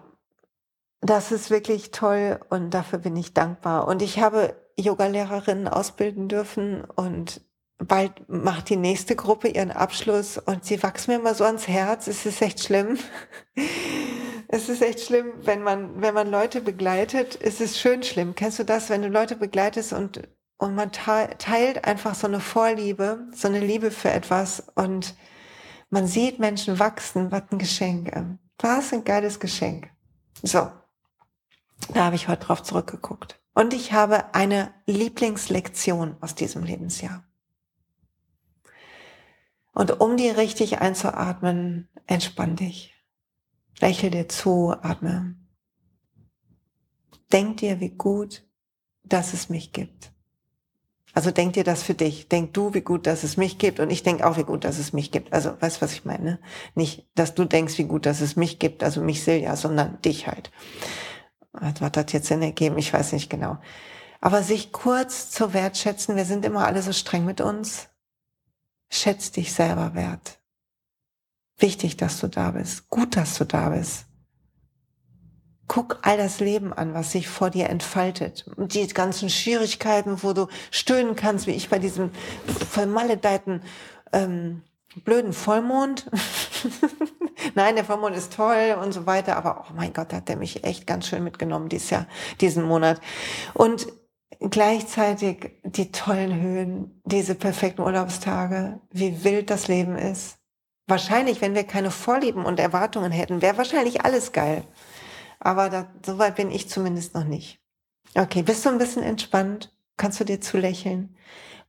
das 1.01 1.31
ist 1.31 1.49
wirklich 1.49 1.91
toll 1.91 2.39
und 2.49 2.71
dafür 2.71 2.99
bin 2.99 3.15
ich 3.15 3.33
dankbar. 3.33 3.87
Und 3.87 4.01
ich 4.01 4.19
habe 4.19 4.55
Yogalehrerinnen 4.77 5.67
ausbilden 5.67 6.27
dürfen 6.27 6.83
und 6.95 7.41
bald 7.77 8.27
macht 8.27 8.69
die 8.69 8.75
nächste 8.75 9.15
Gruppe 9.15 9.47
ihren 9.47 9.71
Abschluss 9.71 10.37
und 10.37 10.65
sie 10.65 10.81
wachsen 10.83 11.11
mir 11.11 11.19
immer 11.19 11.33
so 11.33 11.45
ans 11.45 11.67
Herz. 11.67 12.07
Es 12.07 12.25
ist 12.25 12.41
echt 12.41 12.61
schlimm. 12.61 12.97
Es 14.51 14.67
ist 14.67 14.81
echt 14.81 15.01
schlimm, 15.01 15.31
wenn 15.43 15.61
man, 15.61 16.01
wenn 16.01 16.15
man 16.15 16.31
Leute 16.31 16.61
begleitet. 16.61 17.37
Es 17.39 17.61
ist 17.61 17.79
schön 17.79 18.01
schlimm. 18.01 18.33
Kennst 18.33 18.57
du 18.57 18.65
das, 18.65 18.89
wenn 18.89 19.03
du 19.03 19.07
Leute 19.07 19.35
begleitest 19.35 19.93
und, 19.93 20.27
und 20.57 20.73
man 20.73 20.91
teilt 20.91 21.85
einfach 21.85 22.15
so 22.15 22.25
eine 22.25 22.39
Vorliebe, 22.39 23.27
so 23.31 23.47
eine 23.47 23.59
Liebe 23.59 23.91
für 23.91 24.09
etwas 24.09 24.63
und 24.73 25.13
man 25.89 26.07
sieht 26.07 26.39
Menschen 26.39 26.79
wachsen. 26.79 27.31
Was 27.31 27.43
ein 27.51 27.59
Geschenk. 27.59 28.11
Was 28.57 28.93
ein 28.93 29.03
geiles 29.03 29.39
Geschenk. 29.39 29.89
So. 30.41 30.71
Da 31.93 32.05
habe 32.05 32.15
ich 32.15 32.27
heute 32.27 32.45
drauf 32.45 32.63
zurückgeguckt. 32.63 33.39
Und 33.53 33.73
ich 33.73 33.93
habe 33.93 34.33
eine 34.33 34.73
Lieblingslektion 34.85 36.17
aus 36.21 36.35
diesem 36.35 36.63
Lebensjahr. 36.63 37.23
Und 39.73 39.99
um 40.01 40.17
die 40.17 40.29
richtig 40.29 40.81
einzuatmen, 40.81 41.87
entspann 42.05 42.55
dich. 42.55 42.93
Lächel 43.79 44.11
dir 44.11 44.27
zu, 44.27 44.71
atme. 44.81 45.35
Denk 47.31 47.57
dir, 47.57 47.79
wie 47.79 47.91
gut, 47.91 48.45
dass 49.03 49.33
es 49.33 49.49
mich 49.49 49.71
gibt. 49.71 50.11
Also 51.19 51.31
denk 51.31 51.51
dir 51.51 51.65
das 51.65 51.83
für 51.83 51.95
dich. 51.95 52.29
Denk 52.29 52.53
du, 52.53 52.73
wie 52.73 52.79
gut, 52.79 53.05
dass 53.05 53.25
es 53.25 53.35
mich 53.35 53.57
gibt. 53.57 53.81
Und 53.81 53.89
ich 53.89 54.03
denk 54.03 54.21
auch, 54.21 54.37
wie 54.37 54.45
gut, 54.45 54.63
dass 54.63 54.79
es 54.79 54.93
mich 54.93 55.11
gibt. 55.11 55.33
Also, 55.33 55.51
weißt 55.59 55.75
du, 55.75 55.81
was 55.81 55.91
ich 55.91 56.05
meine? 56.05 56.39
Nicht, 56.75 57.09
dass 57.13 57.35
du 57.35 57.43
denkst, 57.43 57.77
wie 57.77 57.83
gut, 57.83 58.05
dass 58.05 58.21
es 58.21 58.37
mich 58.37 58.57
gibt, 58.57 58.85
also 58.85 59.01
mich 59.01 59.21
Silja, 59.21 59.57
sondern 59.57 60.01
dich 60.01 60.27
halt. 60.27 60.49
Was 61.51 61.81
hat 61.81 61.97
das 61.97 62.13
jetzt 62.13 62.27
Sinn 62.27 62.41
ergeben? 62.41 62.77
Ich 62.77 62.93
weiß 62.93 63.11
nicht 63.11 63.29
genau. 63.29 63.57
Aber 64.21 64.43
sich 64.43 64.71
kurz 64.71 65.29
zu 65.29 65.53
wertschätzen, 65.53 66.15
wir 66.15 66.23
sind 66.23 66.45
immer 66.45 66.65
alle 66.65 66.81
so 66.81 66.93
streng 66.93 67.25
mit 67.25 67.41
uns. 67.41 67.89
Schätz 68.89 69.33
dich 69.33 69.51
selber 69.51 69.95
wert. 69.95 70.39
Wichtig, 71.57 71.97
dass 71.97 72.21
du 72.21 72.29
da 72.29 72.51
bist. 72.51 72.89
Gut, 72.89 73.17
dass 73.17 73.37
du 73.37 73.43
da 73.43 73.71
bist. 73.71 74.05
Guck 75.69 75.99
all 76.01 76.17
das 76.17 76.39
Leben 76.39 76.73
an, 76.73 76.93
was 76.93 77.13
sich 77.13 77.29
vor 77.29 77.51
dir 77.51 77.69
entfaltet. 77.69 78.45
Und 78.57 78.73
die 78.73 78.87
ganzen 78.87 79.29
Schwierigkeiten, 79.29 80.23
wo 80.23 80.33
du 80.33 80.47
stöhnen 80.71 81.15
kannst, 81.15 81.47
wie 81.47 81.51
ich 81.51 81.69
bei 81.69 81.79
diesem 81.79 82.09
vermaledeiten 82.71 83.61
ähm, 84.11 84.63
blöden 85.05 85.31
Vollmond. 85.31 86.09
Nein, 87.55 87.75
der 87.75 87.85
Vollmond 87.85 88.15
ist 88.15 88.33
toll 88.33 88.77
und 88.81 88.91
so 88.93 89.05
weiter, 89.05 89.37
aber 89.37 89.67
oh 89.69 89.73
mein 89.75 89.93
Gott, 89.93 90.11
hat 90.11 90.27
der 90.27 90.37
mich 90.37 90.63
echt 90.63 90.87
ganz 90.87 91.07
schön 91.07 91.23
mitgenommen 91.23 91.69
dieses 91.69 91.91
Jahr, 91.91 92.07
diesen 92.41 92.63
Monat. 92.63 92.99
Und 93.53 93.87
gleichzeitig 94.39 95.51
die 95.63 95.91
tollen 95.91 96.41
Höhen, 96.41 97.01
diese 97.05 97.35
perfekten 97.35 97.83
Urlaubstage, 97.83 98.79
wie 98.91 99.23
wild 99.23 99.51
das 99.51 99.67
Leben 99.67 99.97
ist. 99.97 100.37
Wahrscheinlich, 100.87 101.41
wenn 101.41 101.53
wir 101.53 101.65
keine 101.65 101.91
Vorlieben 101.91 102.45
und 102.45 102.59
Erwartungen 102.59 103.11
hätten, 103.11 103.43
wäre 103.43 103.57
wahrscheinlich 103.57 104.03
alles 104.05 104.31
geil. 104.31 104.63
Aber 105.39 105.69
da, 105.69 105.93
so 106.05 106.17
weit 106.17 106.35
bin 106.35 106.51
ich 106.51 106.69
zumindest 106.69 107.13
noch 107.13 107.23
nicht. 107.23 107.59
Okay, 108.15 108.43
bist 108.43 108.65
du 108.65 108.69
ein 108.69 108.77
bisschen 108.77 109.03
entspannt? 109.03 109.75
Kannst 109.97 110.19
du 110.19 110.23
dir 110.23 110.41
zulächeln? 110.41 111.15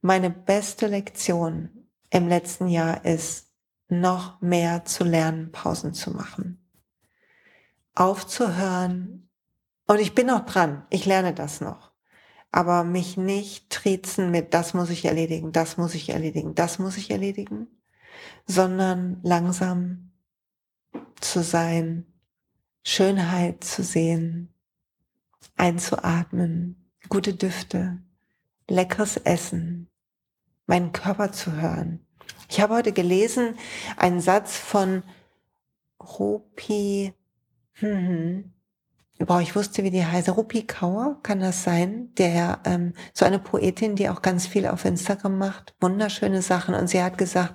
Meine 0.00 0.30
beste 0.30 0.86
Lektion 0.86 1.88
im 2.10 2.28
letzten 2.28 2.68
Jahr 2.68 3.04
ist, 3.04 3.50
noch 3.90 4.40
mehr 4.40 4.84
zu 4.84 5.04
lernen, 5.04 5.50
Pausen 5.52 5.94
zu 5.94 6.10
machen. 6.12 6.64
Aufzuhören 7.94 9.28
Und 9.86 10.00
ich 10.00 10.14
bin 10.14 10.28
noch 10.28 10.46
dran. 10.46 10.86
Ich 10.90 11.04
lerne 11.04 11.34
das 11.34 11.60
noch. 11.60 11.90
Aber 12.52 12.84
mich 12.84 13.16
nicht 13.16 13.70
triezen 13.70 14.30
mit, 14.30 14.54
das 14.54 14.74
muss 14.74 14.90
ich 14.90 15.04
erledigen, 15.04 15.52
das 15.52 15.76
muss 15.76 15.94
ich 15.94 16.10
erledigen, 16.10 16.54
das 16.54 16.78
muss 16.78 16.96
ich 16.96 17.10
erledigen, 17.10 17.68
sondern 18.46 19.20
langsam 19.22 20.10
zu 21.20 21.42
sein, 21.42 22.09
Schönheit 22.82 23.62
zu 23.64 23.82
sehen, 23.82 24.52
einzuatmen, 25.56 26.90
gute 27.08 27.34
Düfte, 27.34 27.98
leckeres 28.68 29.16
Essen, 29.18 29.88
meinen 30.66 30.92
Körper 30.92 31.32
zu 31.32 31.52
hören. 31.52 32.06
Ich 32.48 32.60
habe 32.60 32.74
heute 32.74 32.92
gelesen 32.92 33.54
einen 33.96 34.20
Satz 34.20 34.56
von 34.56 35.02
Rupi, 36.02 37.12
hm, 37.74 38.52
boah, 39.18 39.40
ich 39.40 39.54
wusste, 39.54 39.84
wie 39.84 39.90
die 39.90 40.04
heißt, 40.04 40.30
Rupi 40.30 40.66
Kaur, 40.66 41.18
kann 41.22 41.40
das 41.40 41.62
sein? 41.62 42.12
Der, 42.16 42.60
ähm, 42.64 42.94
so 43.12 43.24
eine 43.24 43.38
Poetin, 43.38 43.96
die 43.96 44.08
auch 44.08 44.22
ganz 44.22 44.46
viel 44.46 44.66
auf 44.66 44.84
Instagram 44.84 45.38
macht, 45.38 45.74
wunderschöne 45.80 46.42
Sachen. 46.42 46.74
Und 46.74 46.88
sie 46.88 47.02
hat 47.02 47.18
gesagt, 47.18 47.54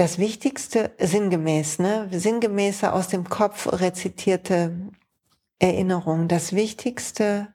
das 0.00 0.16
Wichtigste, 0.16 0.92
sinngemäß, 0.98 1.78
ne, 1.78 2.08
sinngemäße 2.10 2.90
aus 2.90 3.08
dem 3.08 3.28
Kopf 3.28 3.70
rezitierte 3.70 4.74
Erinnerung, 5.58 6.26
das 6.26 6.54
Wichtigste, 6.54 7.52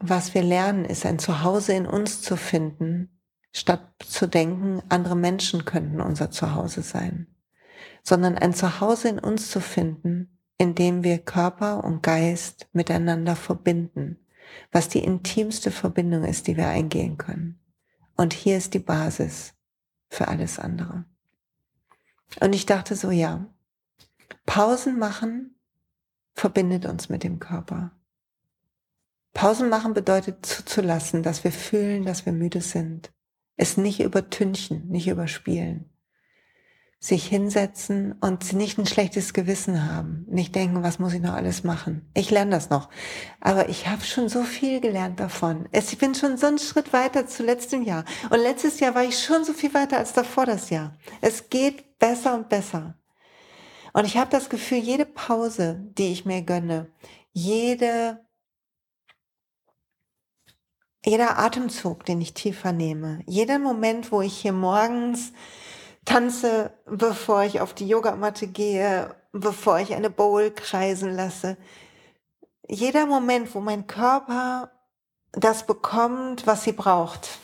was 0.00 0.34
wir 0.34 0.42
lernen, 0.42 0.84
ist 0.84 1.06
ein 1.06 1.20
Zuhause 1.20 1.74
in 1.74 1.86
uns 1.86 2.22
zu 2.22 2.36
finden, 2.36 3.20
statt 3.52 3.88
zu 4.04 4.26
denken, 4.26 4.82
andere 4.88 5.14
Menschen 5.14 5.64
könnten 5.64 6.00
unser 6.00 6.32
Zuhause 6.32 6.82
sein, 6.82 7.28
sondern 8.02 8.36
ein 8.36 8.52
Zuhause 8.52 9.08
in 9.08 9.20
uns 9.20 9.48
zu 9.48 9.60
finden, 9.60 10.40
in 10.58 10.74
dem 10.74 11.04
wir 11.04 11.18
Körper 11.18 11.84
und 11.84 12.02
Geist 12.02 12.66
miteinander 12.72 13.36
verbinden, 13.36 14.18
was 14.72 14.88
die 14.88 15.04
intimste 15.04 15.70
Verbindung 15.70 16.24
ist, 16.24 16.48
die 16.48 16.56
wir 16.56 16.66
eingehen 16.66 17.16
können. 17.16 17.60
Und 18.16 18.32
hier 18.32 18.56
ist 18.56 18.74
die 18.74 18.80
Basis 18.80 19.54
für 20.08 20.26
alles 20.26 20.58
andere. 20.58 21.04
Und 22.40 22.54
ich 22.54 22.66
dachte 22.66 22.94
so, 22.94 23.10
ja, 23.10 23.46
Pausen 24.46 24.98
machen 24.98 25.58
verbindet 26.34 26.86
uns 26.86 27.08
mit 27.08 27.24
dem 27.24 27.38
Körper. 27.38 27.92
Pausen 29.34 29.68
machen 29.68 29.94
bedeutet 29.94 30.44
zuzulassen, 30.44 31.22
dass 31.22 31.44
wir 31.44 31.52
fühlen, 31.52 32.04
dass 32.04 32.26
wir 32.26 32.32
müde 32.32 32.60
sind. 32.60 33.12
Es 33.56 33.76
nicht 33.76 34.00
übertünchen, 34.00 34.88
nicht 34.88 35.08
überspielen. 35.08 35.90
Sich 37.00 37.26
hinsetzen 37.26 38.16
und 38.20 38.52
nicht 38.54 38.76
ein 38.76 38.86
schlechtes 38.86 39.32
Gewissen 39.32 39.92
haben. 39.92 40.26
Nicht 40.28 40.54
denken, 40.56 40.82
was 40.82 40.98
muss 40.98 41.12
ich 41.12 41.20
noch 41.20 41.34
alles 41.34 41.62
machen. 41.62 42.10
Ich 42.12 42.30
lerne 42.30 42.50
das 42.50 42.70
noch. 42.70 42.88
Aber 43.40 43.68
ich 43.68 43.86
habe 43.86 44.02
schon 44.02 44.28
so 44.28 44.42
viel 44.42 44.80
gelernt 44.80 45.20
davon. 45.20 45.68
Ich 45.70 45.96
bin 45.98 46.16
schon 46.16 46.36
so 46.36 46.48
einen 46.48 46.58
Schritt 46.58 46.92
weiter 46.92 47.26
zu 47.26 47.44
letztem 47.44 47.82
Jahr. 47.82 48.04
Und 48.30 48.40
letztes 48.40 48.80
Jahr 48.80 48.96
war 48.96 49.04
ich 49.04 49.22
schon 49.22 49.44
so 49.44 49.52
viel 49.52 49.72
weiter 49.74 49.98
als 49.98 50.12
davor 50.12 50.46
das 50.46 50.70
Jahr. 50.70 50.96
Es 51.20 51.50
geht 51.50 51.98
besser 52.00 52.34
und 52.34 52.48
besser. 52.48 52.98
Und 53.92 54.04
ich 54.04 54.16
habe 54.16 54.30
das 54.30 54.48
Gefühl, 54.48 54.78
jede 54.78 55.06
Pause, 55.06 55.80
die 55.96 56.12
ich 56.12 56.24
mir 56.24 56.42
gönne, 56.42 56.90
jede, 57.32 58.24
jeder 61.04 61.38
Atemzug, 61.38 62.04
den 62.04 62.20
ich 62.20 62.34
tiefer 62.34 62.72
nehme, 62.72 63.22
jeder 63.26 63.58
Moment, 63.58 64.12
wo 64.12 64.20
ich 64.20 64.36
hier 64.36 64.52
morgens 64.52 65.32
tanze, 66.08 66.72
bevor 66.86 67.44
ich 67.44 67.60
auf 67.60 67.74
die 67.74 67.86
Yogamatte 67.86 68.46
gehe, 68.46 69.14
bevor 69.32 69.78
ich 69.78 69.94
eine 69.94 70.08
Bowl 70.08 70.50
kreisen 70.50 71.14
lasse, 71.14 71.58
jeder 72.66 73.06
Moment, 73.06 73.54
wo 73.54 73.60
mein 73.60 73.86
Körper 73.86 74.70
das 75.32 75.66
bekommt, 75.66 76.46
was 76.46 76.64
sie 76.64 76.72
braucht, 76.72 77.38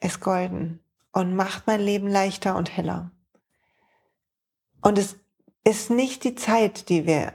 ist 0.00 0.20
golden 0.20 0.80
und 1.12 1.36
macht 1.36 1.66
mein 1.66 1.80
Leben 1.80 2.08
leichter 2.08 2.56
und 2.56 2.74
heller. 2.74 3.10
Und 4.80 4.98
es 4.98 5.16
ist 5.64 5.90
nicht 5.90 6.24
die 6.24 6.34
Zeit, 6.34 6.88
die 6.88 7.06
wir 7.06 7.34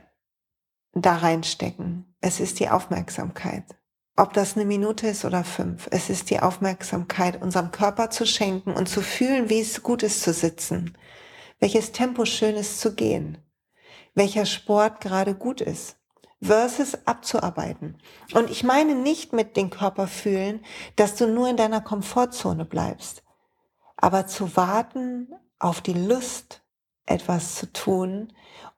da 0.94 1.18
reinstecken. 1.18 2.16
Es 2.22 2.40
ist 2.40 2.60
die 2.60 2.70
Aufmerksamkeit. 2.70 3.64
Ob 4.20 4.34
das 4.34 4.58
eine 4.58 4.66
Minute 4.66 5.08
ist 5.08 5.24
oder 5.24 5.46
fünf. 5.46 5.88
Es 5.92 6.10
ist 6.10 6.30
die 6.30 6.42
Aufmerksamkeit, 6.42 7.42
unserem 7.42 7.72
Körper 7.72 8.10
zu 8.10 8.26
schenken 8.26 8.74
und 8.74 8.90
zu 8.90 9.02
fühlen, 9.02 9.50
wie 9.50 9.62
es 9.62 9.82
gut 9.82 10.04
ist 10.04 10.24
zu 10.24 10.34
sitzen. 10.34 10.98
Welches 11.62 11.94
Tempo 11.94 12.26
schön 12.26 12.58
ist 12.58 12.82
zu 12.82 12.96
gehen. 12.96 13.38
Welcher 14.16 14.46
Sport 14.46 15.00
gerade 15.00 15.36
gut 15.36 15.62
ist. 15.62 15.96
Versus 16.42 16.98
abzuarbeiten. 17.06 17.98
Und 18.34 18.50
ich 18.50 18.66
meine 18.66 18.94
nicht 18.94 19.32
mit 19.32 19.56
den 19.56 19.70
Körper 19.70 20.06
fühlen, 20.06 20.66
dass 20.98 21.16
du 21.16 21.26
nur 21.26 21.48
in 21.48 21.56
deiner 21.56 21.80
Komfortzone 21.80 22.66
bleibst. 22.66 23.24
Aber 23.96 24.28
zu 24.28 24.58
warten 24.58 25.34
auf 25.60 25.80
die 25.80 25.94
Lust, 25.94 26.62
etwas 27.06 27.56
zu 27.56 27.72
tun 27.72 28.34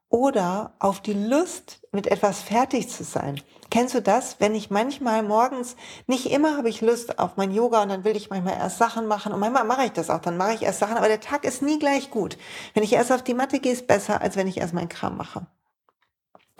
oder 0.08 0.76
auf 0.78 1.00
die 1.00 1.14
Lust, 1.14 1.82
mit 1.92 2.06
etwas 2.06 2.44
fertig 2.44 2.90
zu 2.90 3.04
sein. 3.04 3.42
Kennst 3.72 3.96
du 3.96 4.02
das? 4.02 4.42
Wenn 4.42 4.54
ich 4.54 4.70
manchmal 4.70 5.24
morgens, 5.24 5.78
nicht 6.06 6.30
immer 6.30 6.58
habe 6.58 6.68
ich 6.68 6.82
Lust 6.82 7.18
auf 7.20 7.38
mein 7.38 7.52
Yoga 7.52 7.82
und 7.82 7.88
dann 7.88 8.04
will 8.04 8.18
ich 8.18 8.30
manchmal 8.30 8.56
erst 8.56 8.78
Sachen 8.78 9.08
machen 9.08 9.32
und 9.32 9.40
manchmal 9.40 9.64
mache 9.64 9.86
ich 9.86 9.94
das 9.94 10.10
auch, 10.10 10.20
dann 10.20 10.36
mache 10.36 10.54
ich 10.54 10.62
erst 10.62 10.80
Sachen, 10.80 10.98
aber 10.98 11.08
der 11.08 11.22
Tag 11.22 11.46
ist 11.46 11.62
nie 11.62 11.80
gleich 11.80 12.12
gut. 12.12 12.38
Wenn 12.74 12.84
ich 12.84 12.92
erst 12.92 13.14
auf 13.14 13.24
die 13.24 13.34
Matte 13.34 13.60
gehe, 13.60 13.72
ist 13.72 13.88
besser, 13.88 14.22
als 14.22 14.36
wenn 14.36 14.48
ich 14.48 14.58
erst 14.58 14.74
meinen 14.74 14.90
Kram 14.90 15.16
mache. 15.16 15.48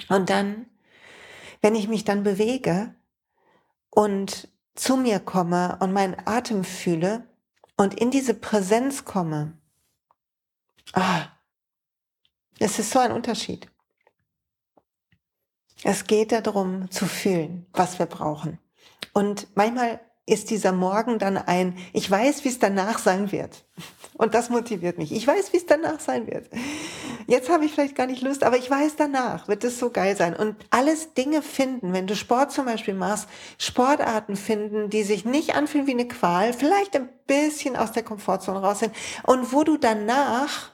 Und 0.08 0.30
dann, 0.30 0.68
wenn 1.60 1.76
ich 1.76 1.90
mich 1.90 2.06
dann 2.06 2.24
bewege 2.24 2.96
und 3.90 4.48
zu 4.76 4.96
mir 4.96 5.20
komme 5.20 5.78
und 5.82 5.92
meinen 5.92 6.16
Atem 6.26 6.64
fühle 6.64 7.28
und 7.76 7.94
in 7.94 8.10
diese 8.10 8.36
Präsenz 8.36 9.04
komme, 9.04 9.58
ah, 10.94 11.26
es 12.58 12.80
ist 12.80 12.92
so 12.92 13.00
ein 13.00 13.12
Unterschied. 13.12 13.71
Es 15.84 16.06
geht 16.06 16.32
darum 16.32 16.92
zu 16.92 17.06
fühlen, 17.06 17.66
was 17.74 17.98
wir 17.98 18.06
brauchen. 18.06 18.60
Und 19.14 19.48
manchmal 19.56 20.00
ist 20.28 20.52
dieser 20.52 20.72
Morgen 20.72 21.18
dann 21.18 21.38
ein, 21.38 21.78
ich 21.94 22.10
weiß, 22.10 22.46
wie 22.46 22.50
es 22.50 22.60
danach 22.60 23.00
sein 23.00 23.32
wird. 23.32 23.66
Und 24.14 24.36
das 24.36 24.50
motiviert 24.50 24.98
mich. 24.98 25.12
Ich 25.12 25.26
weiß, 25.26 25.52
wie 25.52 25.58
es 25.58 25.66
danach 25.66 26.00
sein 26.00 26.28
wird. 26.28 26.48
Jetzt 27.28 27.50
habe 27.50 27.66
ich 27.66 27.74
vielleicht 27.74 27.96
gar 27.96 28.06
nicht 28.06 28.22
Lust, 28.22 28.44
aber 28.44 28.58
ich 28.58 28.70
weiß, 28.70 28.96
danach 28.96 29.48
wird 29.48 29.64
es 29.64 29.80
so 29.80 29.90
geil 29.90 30.16
sein. 30.16 30.36
Und 30.36 30.56
alles 30.70 31.14
Dinge 31.16 31.42
finden, 31.42 31.92
wenn 31.94 32.08
du 32.08 32.16
Sport 32.16 32.52
zum 32.52 32.66
Beispiel 32.66 32.94
machst, 32.94 33.28
Sportarten 33.58 34.36
finden, 34.36 34.90
die 34.90 35.04
sich 35.04 35.26
nicht 35.26 35.56
anfühlen 35.56 35.88
wie 35.88 35.92
eine 35.92 36.08
Qual, 36.08 36.54
vielleicht 36.54 36.96
ein 36.96 37.10
bisschen 37.26 37.76
aus 37.76 37.92
der 37.92 38.04
Komfortzone 38.04 38.62
raus 38.62 38.80
sind 38.80 38.96
und 39.24 39.52
wo 39.52 39.64
du 39.64 39.78
danach 39.78 40.72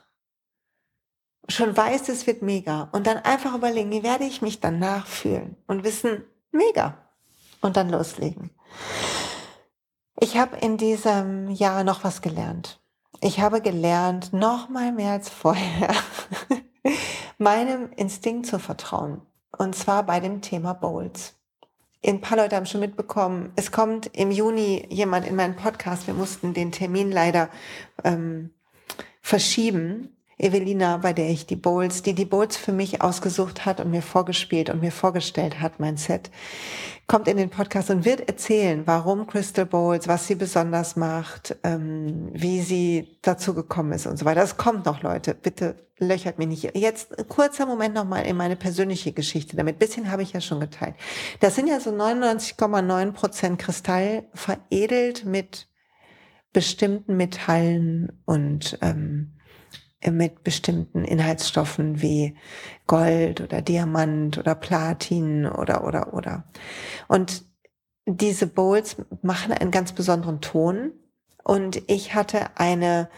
schon 1.48 1.76
weiß, 1.76 2.10
es 2.10 2.28
wird 2.28 2.42
mega 2.42 2.90
und 2.92 3.08
dann 3.08 3.18
einfach 3.18 3.56
überlegen, 3.56 3.92
wie 3.92 4.04
werde 4.04 4.26
ich 4.26 4.42
mich 4.42 4.60
danach 4.60 5.08
fühlen 5.08 5.56
und 5.68 5.84
wissen, 5.84 6.24
mega 6.52 6.98
und 7.62 7.78
dann 7.78 7.90
loslegen. 7.90 8.52
Ich 10.20 10.38
habe 10.38 10.58
in 10.58 10.78
diesem 10.78 11.50
Jahr 11.52 11.84
noch 11.84 12.04
was 12.04 12.22
gelernt. 12.22 12.80
Ich 13.22 13.40
habe 13.40 13.62
gelernt, 13.62 14.34
noch 14.34 14.70
mal 14.70 14.92
mehr 14.92 15.12
als 15.12 15.30
vorher, 15.30 15.94
meinem 17.38 17.92
Instinkt 17.96 18.46
zu 18.46 18.60
vertrauen. 18.60 19.22
Und 19.58 19.76
zwar 19.76 20.04
bei 20.04 20.20
dem 20.20 20.42
Thema 20.42 20.74
Bowls. 20.74 21.34
Ein 22.06 22.22
paar 22.22 22.38
Leute 22.38 22.56
haben 22.56 22.66
schon 22.66 22.82
mitbekommen, 22.82 23.52
es 23.56 23.72
kommt 23.72 24.08
im 24.16 24.32
Juni 24.32 24.86
jemand 24.90 25.28
in 25.28 25.36
meinen 25.36 25.56
Podcast. 25.56 26.06
Wir 26.08 26.14
mussten 26.14 26.54
den 26.54 26.72
Termin 26.72 27.12
leider 27.12 27.50
ähm, 28.04 28.52
verschieben, 29.22 30.17
Evelina, 30.40 30.98
bei 30.98 31.14
der 31.14 31.30
ich 31.30 31.48
die 31.48 31.56
Bowls, 31.56 32.04
die 32.04 32.14
die 32.14 32.26
Bowls 32.26 32.58
für 32.58 32.72
mich 32.72 33.02
ausgesucht 33.02 33.66
hat 33.66 33.80
und 33.80 33.90
mir 33.90 34.04
vorgespielt 34.04 34.70
und 34.70 34.82
mir 34.82 34.92
vorgestellt 34.92 35.60
hat, 35.60 35.80
mein 35.80 35.98
Set, 35.98 36.30
kommt 37.08 37.28
in 37.28 37.38
den 37.38 37.50
Podcast 37.50 37.90
und 37.90 38.06
wird 38.06 38.28
erzählen, 38.28 38.84
warum 38.86 39.26
Crystal 39.26 39.66
Bowls, 39.66 40.08
was 40.08 40.28
sie 40.28 40.36
besonders 40.36 40.96
macht, 40.96 41.58
ähm, 41.64 42.30
wie 42.34 42.62
sie 42.62 43.18
dazu 43.24 43.56
gekommen 43.56 43.94
ist 43.94 44.06
und 44.06 44.18
so 44.18 44.26
weiter. 44.26 44.42
Das 44.42 44.58
kommt 44.58 44.86
noch, 44.86 45.02
Leute. 45.02 45.34
Bitte 45.34 45.88
löchert 45.98 46.38
mich 46.38 46.48
nicht. 46.48 46.76
Jetzt 46.76 47.18
ein 47.18 47.28
kurzer 47.28 47.66
Moment 47.66 47.96
nochmal 47.96 48.26
in 48.28 48.38
meine 48.38 48.56
persönliche 48.56 49.14
Geschichte 49.14 49.58
damit. 49.58 49.80
Bisschen 49.80 50.12
habe 50.12 50.22
ich 50.22 50.34
ja 50.34 50.42
schon 50.42 50.60
geteilt. 50.60 50.96
Das 51.40 51.56
sind 51.56 51.68
ja 51.68 51.80
so 51.80 51.90
99,9 51.90 53.12
Prozent 53.14 53.60
Kristall 53.60 54.26
veredelt 54.34 55.26
mit 55.26 55.68
bestimmten 56.54 57.18
Metallen 57.18 58.22
und 58.26 58.78
ähm, 58.82 59.37
mit 60.06 60.44
bestimmten 60.44 61.04
Inhaltsstoffen 61.04 62.02
wie 62.02 62.36
Gold 62.86 63.42
oder 63.42 63.62
Diamant 63.62 64.38
oder 64.38 64.56
Platin 64.56 65.46
oder, 65.46 65.84
oder, 65.84 66.14
oder. 66.14 66.44
Und 67.08 67.46
diese 68.06 68.48
Bowls 68.48 68.98
machen 69.22 69.52
einen 69.52 69.72
ganz 69.72 69.92
besonderen 69.92 70.40
Ton. 70.42 70.92
Und 71.44 71.82
ich 71.88 72.14
hatte 72.14 72.58
eine 72.58 73.10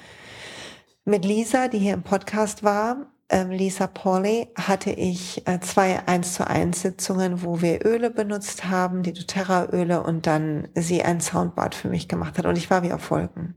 mit 1.06 1.26
Lisa, 1.26 1.68
die 1.68 1.80
hier 1.80 1.94
im 1.94 2.04
Podcast 2.04 2.64
war, 2.64 3.12
ähm, 3.30 3.52
Lisa 3.52 3.86
Pauli 3.86 4.48
hatte 4.56 4.92
ich 4.92 5.48
äh, 5.48 5.60
zwei 5.60 6.08
1 6.08 6.34
zu 6.34 6.48
1 6.48 6.82
Sitzungen, 6.82 7.44
wo 7.44 7.62
wir 7.62 7.86
Öle 7.86 8.10
benutzt 8.10 8.66
haben, 8.66 9.04
die 9.04 9.14
doTERRA-Öle 9.14 10.02
und 10.02 10.26
dann 10.26 10.68
sie 10.74 11.04
ein 11.04 11.22
Soundbad 11.22 11.76
für 11.76 11.90
mich 11.90 12.08
gemacht 12.08 12.38
hat 12.38 12.46
und 12.46 12.58
ich 12.58 12.70
war 12.72 12.82
wie 12.82 12.92
auf 12.92 13.12
Wolken. 13.12 13.56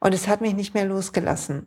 Und 0.00 0.14
es 0.14 0.26
hat 0.26 0.40
mich 0.40 0.54
nicht 0.54 0.74
mehr 0.74 0.84
losgelassen. 0.84 1.66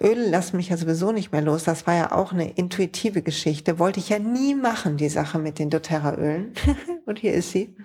Öle 0.00 0.28
lassen 0.30 0.56
mich 0.56 0.70
ja 0.70 0.76
sowieso 0.76 1.12
nicht 1.12 1.32
mehr 1.32 1.42
los. 1.42 1.64
Das 1.64 1.86
war 1.86 1.94
ja 1.94 2.12
auch 2.12 2.32
eine 2.32 2.50
intuitive 2.50 3.22
Geschichte. 3.22 3.78
Wollte 3.78 4.00
ich 4.00 4.08
ja 4.08 4.18
nie 4.18 4.54
machen, 4.54 4.96
die 4.96 5.10
Sache 5.10 5.38
mit 5.38 5.58
den 5.58 5.70
doTERRA-Ölen. 5.70 6.54
und 7.06 7.18
hier 7.18 7.34
ist 7.34 7.52
sie. 7.52 7.76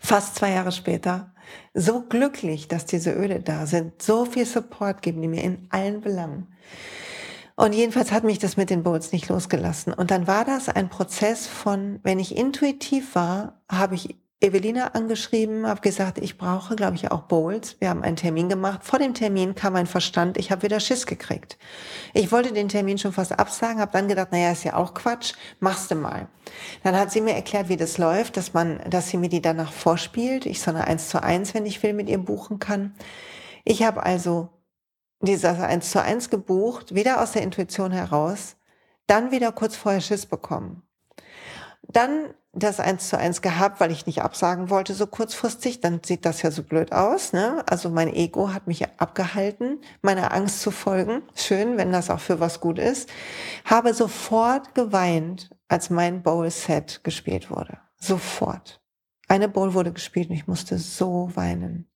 Fast 0.00 0.36
zwei 0.36 0.50
Jahre 0.50 0.72
später. 0.72 1.34
So 1.72 2.02
glücklich, 2.02 2.68
dass 2.68 2.84
diese 2.84 3.12
Öle 3.12 3.40
da 3.40 3.66
sind. 3.66 4.00
So 4.02 4.24
viel 4.24 4.46
Support 4.46 5.02
geben 5.02 5.22
die 5.22 5.28
mir 5.28 5.42
in 5.42 5.66
allen 5.70 6.00
Belangen. 6.00 6.48
Und 7.56 7.72
jedenfalls 7.72 8.10
hat 8.10 8.24
mich 8.24 8.38
das 8.38 8.56
mit 8.56 8.68
den 8.68 8.82
Bowls 8.82 9.12
nicht 9.12 9.28
losgelassen. 9.28 9.92
Und 9.92 10.10
dann 10.10 10.26
war 10.26 10.44
das 10.44 10.68
ein 10.68 10.88
Prozess 10.88 11.46
von, 11.46 12.00
wenn 12.02 12.18
ich 12.18 12.36
intuitiv 12.36 13.14
war, 13.14 13.62
habe 13.70 13.94
ich 13.94 14.16
Evelina 14.44 14.88
angeschrieben, 14.88 15.66
habe 15.66 15.80
gesagt, 15.80 16.18
ich 16.18 16.36
brauche, 16.36 16.76
glaube 16.76 16.96
ich, 16.96 17.10
auch 17.10 17.22
Bowls. 17.22 17.76
Wir 17.80 17.88
haben 17.88 18.02
einen 18.02 18.16
Termin 18.16 18.50
gemacht. 18.50 18.84
Vor 18.84 18.98
dem 18.98 19.14
Termin 19.14 19.54
kam 19.54 19.72
mein 19.72 19.86
Verstand, 19.86 20.36
ich 20.36 20.50
habe 20.50 20.64
wieder 20.64 20.80
Schiss 20.80 21.06
gekriegt. 21.06 21.56
Ich 22.12 22.30
wollte 22.30 22.52
den 22.52 22.68
Termin 22.68 22.98
schon 22.98 23.14
fast 23.14 23.32
absagen, 23.32 23.80
habe 23.80 23.92
dann 23.92 24.06
gedacht, 24.06 24.32
naja, 24.32 24.52
ist 24.52 24.64
ja 24.64 24.76
auch 24.76 24.92
Quatsch, 24.92 25.32
machst 25.60 25.90
du 25.90 25.94
mal. 25.94 26.28
Dann 26.82 26.94
hat 26.94 27.10
sie 27.10 27.22
mir 27.22 27.32
erklärt, 27.32 27.70
wie 27.70 27.78
das 27.78 27.96
läuft, 27.96 28.36
dass 28.36 28.52
man, 28.52 28.80
dass 28.86 29.08
sie 29.08 29.16
mir 29.16 29.30
die 29.30 29.40
danach 29.40 29.72
vorspielt. 29.72 30.44
Ich 30.44 30.60
so 30.60 30.70
eine 30.70 30.86
1 30.86 31.08
zu 31.08 31.22
1, 31.22 31.54
wenn 31.54 31.64
ich 31.64 31.82
will, 31.82 31.94
mit 31.94 32.10
ihr 32.10 32.18
buchen 32.18 32.58
kann. 32.58 32.94
Ich 33.64 33.82
habe 33.82 34.02
also 34.02 34.50
diese 35.22 35.48
1 35.48 35.90
zu 35.90 36.02
1 36.02 36.28
gebucht, 36.28 36.94
wieder 36.94 37.22
aus 37.22 37.32
der 37.32 37.40
Intuition 37.40 37.92
heraus, 37.92 38.56
dann 39.06 39.30
wieder 39.30 39.52
kurz 39.52 39.74
vorher 39.74 40.02
Schiss 40.02 40.26
bekommen. 40.26 40.83
Dann 41.88 42.34
das 42.56 42.78
eins 42.78 43.08
zu 43.08 43.18
eins 43.18 43.42
gehabt, 43.42 43.80
weil 43.80 43.90
ich 43.90 44.06
nicht 44.06 44.22
absagen 44.22 44.70
wollte 44.70 44.94
so 44.94 45.06
kurzfristig, 45.06 45.80
dann 45.80 46.00
sieht 46.04 46.24
das 46.24 46.42
ja 46.42 46.50
so 46.50 46.62
blöd 46.62 46.92
aus. 46.92 47.32
Ne? 47.32 47.64
Also 47.68 47.90
mein 47.90 48.12
Ego 48.14 48.52
hat 48.52 48.66
mich 48.66 48.86
abgehalten, 48.98 49.80
meiner 50.02 50.32
Angst 50.32 50.60
zu 50.60 50.70
folgen. 50.70 51.22
Schön, 51.34 51.76
wenn 51.76 51.92
das 51.92 52.10
auch 52.10 52.20
für 52.20 52.40
was 52.40 52.60
gut 52.60 52.78
ist. 52.78 53.08
Habe 53.64 53.92
sofort 53.92 54.74
geweint, 54.74 55.50
als 55.68 55.90
mein 55.90 56.22
Bowl-Set 56.22 57.02
gespielt 57.02 57.50
wurde. 57.50 57.78
Sofort. 57.98 58.80
Eine 59.26 59.48
Bowl 59.48 59.74
wurde 59.74 59.92
gespielt 59.92 60.30
und 60.30 60.36
ich 60.36 60.46
musste 60.46 60.78
so 60.78 61.30
weinen. 61.34 61.90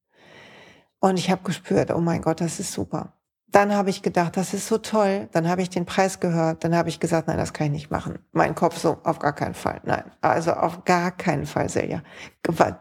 Und 1.00 1.18
ich 1.18 1.30
habe 1.30 1.42
gespürt, 1.45 1.92
oh 1.92 2.00
mein 2.00 2.23
Gott, 2.23 2.40
das 2.40 2.59
ist 2.59 2.73
super 2.73 3.18
dann 3.50 3.75
habe 3.75 3.90
ich 3.90 4.02
gedacht, 4.02 4.37
das 4.37 4.52
ist 4.52 4.69
so 4.69 4.78
toll. 4.78 5.28
Dann 5.33 5.49
habe 5.49 5.62
ich 5.62 5.71
den 5.71 5.87
Preis 5.87 6.21
gehört. 6.21 6.64
Dann 6.64 6.75
habe 6.76 6.88
ich 6.90 7.00
gesagt, 7.00 7.28
nein, 7.28 7.38
das 7.38 7.52
kann 7.52 7.69
ich 7.69 7.73
nicht 7.73 7.90
machen. 7.90 8.19
Mein 8.33 8.55
Kopf 8.55 8.78
so, 8.78 8.99
auf 9.05 9.19
gar 9.19 9.35
keinen 9.35 9.55
Fall. 9.55 9.81
Nein, 9.85 10.05
also 10.21 10.52
auf 10.52 10.85
gar 10.85 11.12
keinen 11.12 11.47
Fall, 11.47 11.69
Silja. 11.69 12.02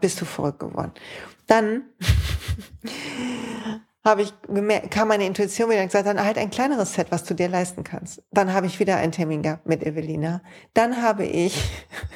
Bist 0.00 0.20
du 0.20 0.24
verrückt 0.24 0.60
geworden. 0.60 0.92
Dann 1.46 1.84
habe 4.08 4.22
ich 4.22 4.32
gemerkt, 4.42 4.90
kam 4.90 5.08
meine 5.08 5.26
Intuition 5.26 5.70
wieder 5.70 5.80
und 5.80 5.86
gesagt, 5.86 6.06
dann 6.06 6.22
halt 6.22 6.38
ein 6.38 6.50
kleineres 6.50 6.94
Set, 6.94 7.08
was 7.10 7.24
du 7.24 7.34
dir 7.34 7.48
leisten 7.48 7.84
kannst. 7.84 8.22
Dann 8.32 8.52
habe 8.52 8.66
ich 8.66 8.80
wieder 8.80 8.96
einen 8.96 9.12
Termin 9.12 9.42
gehabt 9.42 9.66
mit 9.66 9.84
Evelina. 9.84 10.42
Dann 10.74 11.00
habe 11.02 11.24
ich, 11.24 11.62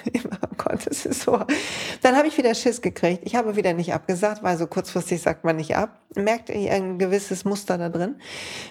oh 0.16 0.54
Gott, 0.56 0.86
das 0.86 1.06
ist 1.06 1.22
so, 1.22 1.38
dann 2.02 2.16
habe 2.16 2.28
ich 2.28 2.36
wieder 2.38 2.54
Schiss 2.54 2.80
gekriegt. 2.80 3.22
Ich 3.24 3.36
habe 3.36 3.56
wieder 3.56 3.72
nicht 3.74 3.92
abgesagt, 3.92 4.42
weil 4.42 4.56
so 4.56 4.66
kurzfristig 4.66 5.22
sagt 5.22 5.44
man 5.44 5.56
nicht 5.56 5.76
ab. 5.76 6.00
Merkt 6.14 6.48
ihr 6.48 6.72
ein 6.72 6.98
gewisses 6.98 7.44
Muster 7.44 7.78
da 7.78 7.88
drin? 7.88 8.16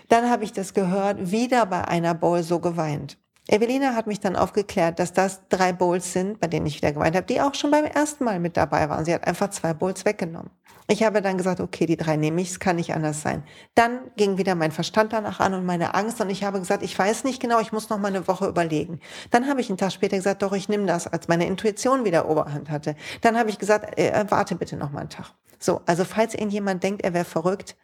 Dann 0.09 0.29
habe 0.29 0.43
ich 0.43 0.53
das 0.53 0.73
gehört, 0.73 1.31
wieder 1.31 1.65
bei 1.65 1.87
einer 1.87 2.13
Bowl 2.13 2.43
so 2.43 2.59
geweint. 2.59 3.17
Evelina 3.51 3.95
hat 3.95 4.07
mich 4.07 4.21
dann 4.21 4.37
aufgeklärt, 4.37 4.97
dass 4.97 5.11
das 5.11 5.41
drei 5.49 5.73
Bowls 5.73 6.13
sind, 6.13 6.39
bei 6.39 6.47
denen 6.47 6.65
ich 6.65 6.77
wieder 6.77 6.93
geweint 6.93 7.17
habe, 7.17 7.27
die 7.27 7.41
auch 7.41 7.53
schon 7.53 7.69
beim 7.69 7.83
ersten 7.83 8.23
Mal 8.23 8.39
mit 8.39 8.55
dabei 8.55 8.87
waren. 8.87 9.03
Sie 9.03 9.13
hat 9.13 9.27
einfach 9.27 9.49
zwei 9.49 9.73
Bowls 9.73 10.05
weggenommen. 10.05 10.49
Ich 10.87 11.03
habe 11.03 11.21
dann 11.21 11.37
gesagt, 11.37 11.59
okay, 11.59 11.85
die 11.85 11.97
drei 11.97 12.15
nehme 12.15 12.41
ich, 12.41 12.51
es 12.51 12.59
kann 12.61 12.77
nicht 12.77 12.93
anders 12.93 13.21
sein. 13.21 13.43
Dann 13.75 13.99
ging 14.15 14.37
wieder 14.37 14.55
mein 14.55 14.71
Verstand 14.71 15.11
danach 15.11 15.41
an 15.41 15.53
und 15.53 15.65
meine 15.65 15.95
Angst 15.95 16.21
und 16.21 16.29
ich 16.29 16.45
habe 16.45 16.59
gesagt, 16.59 16.81
ich 16.81 16.97
weiß 16.97 17.25
nicht 17.25 17.41
genau, 17.41 17.59
ich 17.59 17.73
muss 17.73 17.89
noch 17.89 17.99
mal 17.99 18.07
eine 18.07 18.25
Woche 18.25 18.47
überlegen. 18.47 19.01
Dann 19.31 19.47
habe 19.49 19.59
ich 19.59 19.69
einen 19.69 19.77
Tag 19.77 19.91
später 19.91 20.15
gesagt, 20.15 20.41
doch, 20.41 20.53
ich 20.53 20.69
nehme 20.69 20.85
das, 20.85 21.07
als 21.07 21.27
meine 21.27 21.45
Intuition 21.45 22.05
wieder 22.05 22.29
Oberhand 22.29 22.69
hatte. 22.69 22.95
Dann 23.19 23.37
habe 23.37 23.49
ich 23.49 23.59
gesagt, 23.59 23.99
äh, 23.99 24.25
warte 24.29 24.55
bitte 24.55 24.77
noch 24.77 24.91
mal 24.91 25.01
einen 25.01 25.09
Tag. 25.09 25.33
So, 25.59 25.81
also 25.85 26.05
falls 26.05 26.35
irgendjemand 26.35 26.83
denkt, 26.83 27.03
er 27.03 27.13
wäre 27.13 27.25
verrückt, 27.25 27.75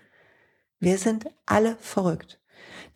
wir 0.79 0.97
sind 0.97 1.25
alle 1.45 1.75
verrückt. 1.81 2.39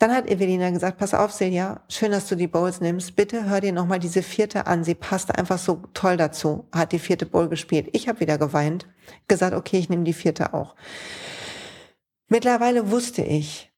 Dann 0.02 0.16
hat 0.16 0.28
Evelina 0.28 0.72
gesagt, 0.72 0.98
pass 0.98 1.14
auf, 1.14 1.32
Silja, 1.32 1.82
schön, 1.88 2.10
dass 2.10 2.28
du 2.28 2.36
die 2.36 2.48
Bowls 2.48 2.82
nimmst. 2.82 3.16
Bitte 3.16 3.48
hör 3.48 3.62
dir 3.62 3.72
nochmal 3.72 4.00
diese 4.00 4.24
vierte 4.24 4.66
an. 4.66 4.84
Sie 4.84 4.96
passt 4.96 5.38
einfach 5.38 5.60
so 5.60 5.84
toll 5.94 6.18
dazu. 6.18 6.66
Hat 6.72 6.92
die 6.92 6.98
vierte 6.98 7.28
Bowl 7.28 7.48
gespielt. 7.48 7.88
Ich 7.92 8.08
habe 8.08 8.20
wieder 8.20 8.40
geweint. 8.40 8.88
Gesagt, 9.28 9.56
okay, 9.56 9.78
ich 9.78 9.90
nehme 9.90 10.04
die 10.04 10.14
vierte 10.14 10.56
auch. 10.56 10.76
Mittlerweile 12.30 12.90
wusste 12.90 13.22
ich, 13.22 13.72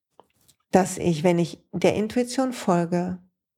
dass 0.71 0.97
ich, 0.97 1.25
wenn 1.25 1.39
ich 1.39 1.61
der 1.73 1.95
Intuition 1.95 2.53
folge, 2.53 3.17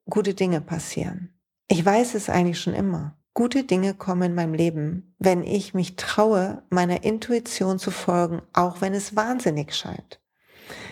gute 0.10 0.34
Dinge 0.34 0.60
passieren. 0.60 1.38
Ich 1.67 1.86
weiß 1.86 2.15
es 2.15 2.32
eigentlich 2.32 2.60
schon 2.60 2.73
immer. 2.73 3.15
Gute 3.36 3.63
Dinge 3.63 3.93
kommen 3.93 4.32
in 4.32 4.34
meinem 4.34 4.56
Leben, 4.56 5.15
wenn 5.19 5.43
ich 5.43 5.75
mich 5.75 5.97
traue, 5.97 6.63
meiner 6.71 7.04
Intuition 7.04 7.78
zu 7.78 7.91
folgen, 7.91 8.41
auch 8.54 8.82
wenn 8.82 8.95
es 8.95 9.15
wahnsinnig 9.15 9.75
scheint, 9.75 10.19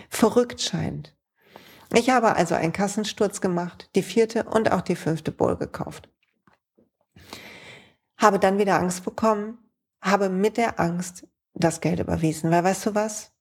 verrückt 0.08 0.60
scheint. 0.60 1.16
Ich 1.94 2.10
habe 2.10 2.34
also 2.34 2.54
einen 2.54 2.72
Kassensturz 2.72 3.40
gemacht, 3.40 3.88
die 3.94 4.02
vierte 4.02 4.44
und 4.44 4.72
auch 4.72 4.80
die 4.80 4.96
fünfte 4.96 5.30
Bowl 5.30 5.56
gekauft. 5.56 6.08
Habe 8.16 8.38
dann 8.38 8.58
wieder 8.58 8.78
Angst 8.80 9.04
bekommen, 9.04 9.58
habe 10.02 10.28
mit 10.28 10.56
der 10.56 10.80
Angst 10.80 11.26
das 11.54 11.80
Geld 11.80 12.00
überwiesen, 12.00 12.50
weil 12.50 12.64
weißt 12.64 12.86
du 12.86 12.94
was? 12.94 13.32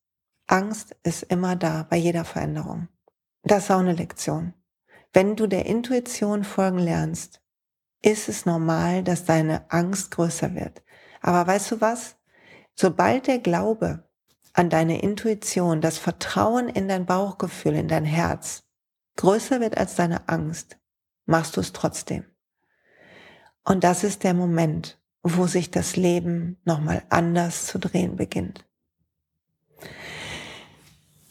Angst 0.48 0.96
ist 1.04 1.24
immer 1.24 1.56
da 1.56 1.88
bei 1.89 1.98
jeder 1.98 2.26
Veränderung. 2.26 2.89
Das 3.44 3.66
ist 3.66 3.72
auch 3.72 3.80
eine 3.80 3.94
Lektion. 3.94 4.54
Wenn 5.13 5.36
du 5.36 5.48
der 5.48 5.66
Intuition 5.66 6.44
folgen 6.44 6.80
lernst, 6.80 7.42
ist 8.02 8.30
es 8.30 8.46
normal, 8.46 9.04
dass 9.04 9.26
deine 9.26 9.66
Angst 9.72 10.12
größer 10.12 10.54
wird. 10.54 10.84
Aber 11.22 11.48
weißt 11.48 11.72
du 11.72 11.82
was? 11.82 12.18
Sobald 12.76 13.28
der 13.28 13.39
Glaube 13.39 14.08
an 14.54 14.70
deine 14.70 15.02
Intuition, 15.02 15.82
das 15.82 15.98
Vertrauen 15.98 16.70
in 16.70 16.88
dein 16.88 17.06
Bauchgefühl, 17.06 17.74
in 17.76 17.88
dein 17.88 18.06
Herz 18.06 18.63
größer 19.16 19.60
wird 19.60 19.78
als 19.78 19.96
deine 19.96 20.28
Angst, 20.30 20.78
machst 21.26 21.58
du 21.58 21.62
es 21.62 21.74
trotzdem. 21.74 22.26
Und 23.63 23.84
das 23.84 24.04
ist 24.04 24.24
der 24.24 24.34
Moment, 24.34 25.00
wo 25.22 25.48
sich 25.48 25.72
das 25.72 25.96
Leben 25.96 26.58
nochmal 26.66 27.04
anders 27.10 27.68
zu 27.68 27.80
drehen 27.80 28.16
beginnt. 28.16 28.66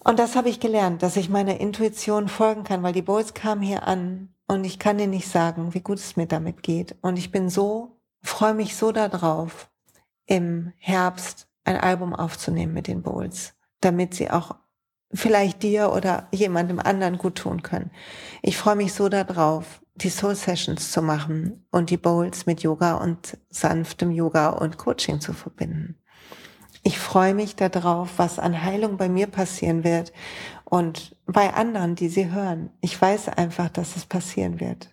Und 0.05 0.19
das 0.19 0.35
habe 0.35 0.49
ich 0.49 0.59
gelernt, 0.59 1.03
dass 1.03 1.17
ich 1.17 1.29
meiner 1.29 1.61
Intuition 1.61 2.29
folgen 2.29 2.65
kann, 2.65 2.83
weil 2.83 2.93
die 2.93 3.03
Boys 3.03 3.35
kamen 3.35 3.63
hier 3.63 3.87
an 3.87 4.35
und 4.49 4.65
ich 4.65 4.79
kann 4.79 4.99
dir 4.99 5.07
nicht 5.07 5.29
sagen, 5.29 5.75
wie 5.75 5.81
gut 5.81 5.99
es 5.99 6.17
mir 6.17 6.27
damit 6.27 6.63
geht. 6.63 6.97
Und 7.03 7.19
ich 7.19 7.31
bin 7.31 7.49
so, 7.49 8.01
freue 8.23 8.55
mich 8.55 8.77
so 8.77 8.91
darauf, 8.91 9.71
im 10.27 10.73
Herbst 10.79 11.49
ein 11.64 11.77
Album 11.77 12.14
aufzunehmen 12.14 12.75
mit 12.75 12.87
den 12.88 13.03
Bowls, 13.03 13.55
damit 13.81 14.14
sie 14.14 14.31
auch 14.31 14.57
vielleicht 15.12 15.62
dir 15.62 15.92
oder 15.92 16.29
jemandem 16.33 16.79
anderen 16.79 17.18
gut 17.18 17.37
tun 17.37 17.62
können. 17.62 17.90
Ich 18.40 18.57
freue 18.57 18.77
mich 18.77 18.92
so 18.94 19.09
darauf, 19.09 19.83
die 19.94 20.09
Soul 20.09 20.35
Sessions 20.35 20.90
zu 20.90 21.03
machen 21.03 21.66
und 21.70 21.90
die 21.90 21.98
Bowls 21.98 22.46
mit 22.46 22.62
Yoga 22.62 22.94
und 22.94 23.37
sanftem 23.51 24.11
Yoga 24.11 24.51
und 24.51 24.79
Coaching 24.79 25.20
zu 25.20 25.33
verbinden. 25.33 25.98
Ich 26.83 26.98
freue 26.98 27.35
mich 27.35 27.55
darauf, 27.55 28.11
was 28.16 28.38
an 28.38 28.62
Heilung 28.62 28.96
bei 28.96 29.09
mir 29.09 29.29
passieren 29.29 29.85
wird 29.85 30.12
und 30.64 31.16
bei 31.27 31.53
anderen, 31.55 31.94
die 31.94 32.09
sie 32.09 32.33
hören. 32.33 32.70
Ich 32.81 33.01
weiß 33.01 33.29
einfach, 33.29 33.68
dass 33.68 33.94
es 33.94 34.07
passieren 34.07 34.59
wird. 34.59 34.92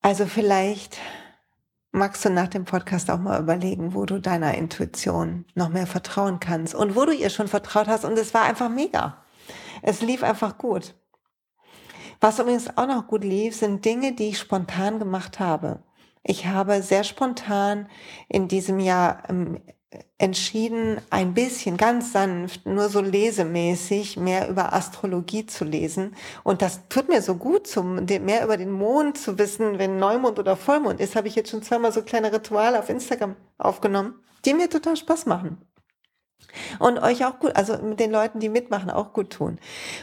Also 0.00 0.26
vielleicht 0.26 0.98
magst 1.92 2.24
du 2.24 2.30
nach 2.30 2.48
dem 2.48 2.64
Podcast 2.64 3.10
auch 3.10 3.18
mal 3.18 3.40
überlegen, 3.40 3.94
wo 3.94 4.06
du 4.06 4.18
deiner 4.18 4.54
Intuition 4.54 5.44
noch 5.54 5.68
mehr 5.68 5.86
vertrauen 5.86 6.40
kannst 6.40 6.74
und 6.74 6.96
wo 6.96 7.04
du 7.04 7.12
ihr 7.12 7.30
schon 7.30 7.48
vertraut 7.48 7.86
hast 7.86 8.04
und 8.04 8.18
es 8.18 8.34
war 8.34 8.42
einfach 8.42 8.70
mega. 8.70 9.22
Es 9.82 10.00
lief 10.00 10.22
einfach 10.22 10.58
gut. 10.58 10.94
Was 12.20 12.38
übrigens 12.38 12.76
auch 12.76 12.86
noch 12.86 13.08
gut 13.08 13.24
lief, 13.24 13.54
sind 13.54 13.84
Dinge, 13.84 14.14
die 14.14 14.30
ich 14.30 14.38
spontan 14.38 14.98
gemacht 14.98 15.38
habe. 15.38 15.82
Ich 16.22 16.46
habe 16.46 16.82
sehr 16.82 17.04
spontan 17.04 17.88
in 18.28 18.48
diesem 18.48 18.78
Jahr 18.78 19.24
ähm, 19.28 19.60
entschieden, 20.18 21.00
ein 21.10 21.34
bisschen 21.34 21.76
ganz 21.76 22.12
sanft, 22.12 22.66
nur 22.66 22.88
so 22.88 23.00
lesemäßig 23.00 24.16
mehr 24.16 24.48
über 24.48 24.72
Astrologie 24.72 25.46
zu 25.46 25.64
lesen. 25.64 26.14
Und 26.44 26.62
das 26.62 26.88
tut 26.88 27.08
mir 27.08 27.22
so 27.22 27.34
gut, 27.34 27.66
zum, 27.66 28.04
mehr 28.06 28.44
über 28.44 28.56
den 28.56 28.70
Mond 28.70 29.18
zu 29.18 29.38
wissen, 29.38 29.78
wenn 29.78 29.98
Neumond 29.98 30.38
oder 30.38 30.56
Vollmond 30.56 31.00
ist, 31.00 31.16
habe 31.16 31.28
ich 31.28 31.34
jetzt 31.34 31.50
schon 31.50 31.62
zweimal 31.62 31.92
so 31.92 32.02
kleine 32.02 32.32
Rituale 32.32 32.78
auf 32.78 32.88
Instagram 32.88 33.36
aufgenommen, 33.58 34.14
die 34.44 34.54
mir 34.54 34.70
total 34.70 34.96
Spaß 34.96 35.26
machen. 35.26 35.58
und 36.78 36.98
euch 36.98 37.24
auch 37.24 37.38
gut, 37.38 37.56
also 37.56 37.78
mit 37.78 38.00
den 38.00 38.10
Leuten, 38.10 38.40
die 38.40 38.48
mitmachen, 38.48 38.90
auch 38.90 39.12
gut 39.12 39.30
tun. 39.30 39.58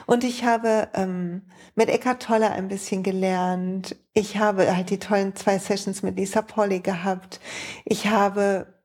Und 0.06 0.24
ich 0.24 0.44
habe 0.44 0.90
ähm, 0.94 1.44
mit 1.76 1.90
Eckhart 1.90 2.24
Tolle 2.24 2.52
ein 2.52 2.68
bisschen 2.68 3.04
gelernt. 3.04 3.96
Ich 4.14 4.38
habe 4.38 4.76
halt 4.76 4.90
die 4.90 5.00
tollen 5.00 5.36
zwei 5.36 5.58
Sessions 5.60 6.04
mit 6.04 6.18
Lisa 6.18 6.42
Polly 6.42 6.80
gehabt. 6.80 7.40
Ich 7.86 8.08
habe 8.08 8.79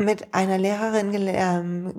mit 0.00 0.34
einer 0.34 0.58
Lehrerin 0.58 1.12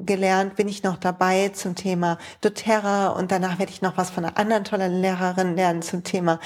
gelernt, 0.06 0.56
bin 0.56 0.68
ich 0.68 0.84
noch 0.84 0.98
dabei 0.98 1.50
zum 1.50 1.76
Thema 1.76 2.18
doTERRA 2.42 3.10
und 3.10 3.32
danach 3.32 3.60
werde 3.60 3.72
ich 3.72 3.82
noch 3.82 3.96
was 3.96 4.10
von 4.10 4.26
einer 4.26 4.38
anderen 4.38 4.64
tollen 4.64 5.02
Lehrerin 5.02 5.56
lernen 5.56 5.82
zum 5.82 6.04
Thema 6.04 6.40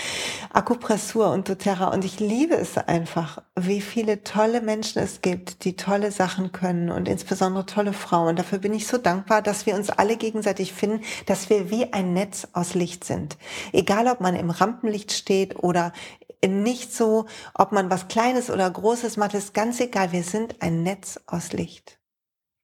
Akupressur 0.54 1.32
und 1.32 1.50
doTERRA 1.50 1.88
und 1.88 2.06
ich 2.06 2.20
liebe 2.20 2.56
es 2.56 2.78
einfach, 2.78 3.42
wie 3.56 3.82
viele 3.82 4.24
tolle 4.24 4.62
Menschen 4.62 5.02
es 5.02 5.22
gibt, 5.22 5.64
die 5.64 5.76
tolle 5.76 6.12
Sachen 6.12 6.52
können 6.52 6.92
und 6.92 7.08
insbesondere 7.08 7.66
tolle 7.66 7.94
Frauen. 7.94 8.36
Dafür 8.36 8.60
bin 8.60 8.74
ich 8.74 8.86
so 8.86 8.98
dankbar, 8.98 9.42
dass 9.42 9.66
wir 9.66 9.76
uns 9.76 9.90
alle 9.90 10.18
gegenseitig 10.18 10.74
finden, 10.74 11.02
dass 11.26 11.50
wir 11.50 11.72
wie 11.72 11.94
ein 11.94 12.14
Netz 12.14 12.48
aus 12.54 12.74
Licht 12.74 13.06
sind. 13.06 13.38
Egal, 13.72 14.08
ob 14.08 14.20
man 14.20 14.36
im 14.36 14.50
Rampenlicht 14.50 15.14
steht 15.14 15.64
oder 15.64 15.94
nicht 16.46 16.94
so, 16.94 17.26
ob 17.54 17.72
man 17.72 17.90
was 17.90 18.08
Kleines 18.08 18.50
oder 18.50 18.70
Großes 18.70 19.18
macht, 19.18 19.34
ist 19.34 19.54
ganz 19.54 19.80
egal. 19.80 20.12
Wir 20.12 20.24
sind 20.24 20.62
ein 20.62 20.84
Netz 20.84 21.20
aus 21.28 21.54
Licht. 21.54 22.00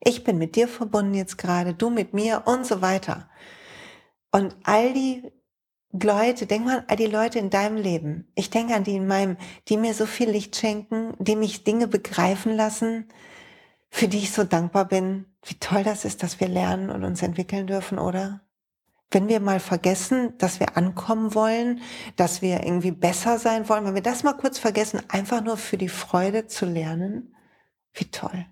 Ich 0.03 0.23
bin 0.23 0.37
mit 0.37 0.55
dir 0.55 0.67
verbunden 0.67 1.13
jetzt 1.13 1.37
gerade, 1.37 1.73
du 1.73 1.89
mit 1.89 2.13
mir 2.13 2.43
und 2.45 2.65
so 2.65 2.81
weiter. 2.81 3.29
Und 4.31 4.55
all 4.63 4.93
die 4.93 5.31
Leute, 5.91 6.45
denk 6.45 6.65
mal 6.65 6.79
an 6.79 6.85
all 6.87 6.95
die 6.95 7.05
Leute 7.05 7.37
in 7.39 7.49
deinem 7.49 7.77
Leben. 7.77 8.31
Ich 8.33 8.49
denke 8.49 8.73
an 8.73 8.83
die 8.83 8.95
in 8.95 9.07
meinem, 9.07 9.37
die 9.67 9.77
mir 9.77 9.93
so 9.93 10.05
viel 10.05 10.29
Licht 10.29 10.55
schenken, 10.55 11.13
die 11.19 11.35
mich 11.35 11.63
Dinge 11.63 11.87
begreifen 11.87 12.55
lassen, 12.55 13.09
für 13.89 14.07
die 14.07 14.19
ich 14.19 14.31
so 14.31 14.43
dankbar 14.43 14.85
bin. 14.85 15.25
Wie 15.43 15.55
toll 15.55 15.83
das 15.83 16.05
ist, 16.05 16.23
dass 16.23 16.39
wir 16.39 16.47
lernen 16.47 16.89
und 16.89 17.03
uns 17.03 17.21
entwickeln 17.21 17.67
dürfen, 17.67 17.99
oder? 17.99 18.41
Wenn 19.11 19.27
wir 19.27 19.41
mal 19.41 19.59
vergessen, 19.59 20.37
dass 20.37 20.59
wir 20.59 20.77
ankommen 20.77 21.35
wollen, 21.35 21.81
dass 22.15 22.41
wir 22.41 22.63
irgendwie 22.63 22.91
besser 22.91 23.37
sein 23.37 23.67
wollen, 23.67 23.85
wenn 23.85 23.95
wir 23.95 24.01
das 24.01 24.23
mal 24.23 24.33
kurz 24.33 24.57
vergessen, 24.57 25.01
einfach 25.09 25.43
nur 25.43 25.57
für 25.57 25.77
die 25.77 25.89
Freude 25.89 26.47
zu 26.47 26.65
lernen, 26.65 27.35
wie 27.93 28.05
toll. 28.05 28.45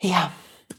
Ja, 0.00 0.32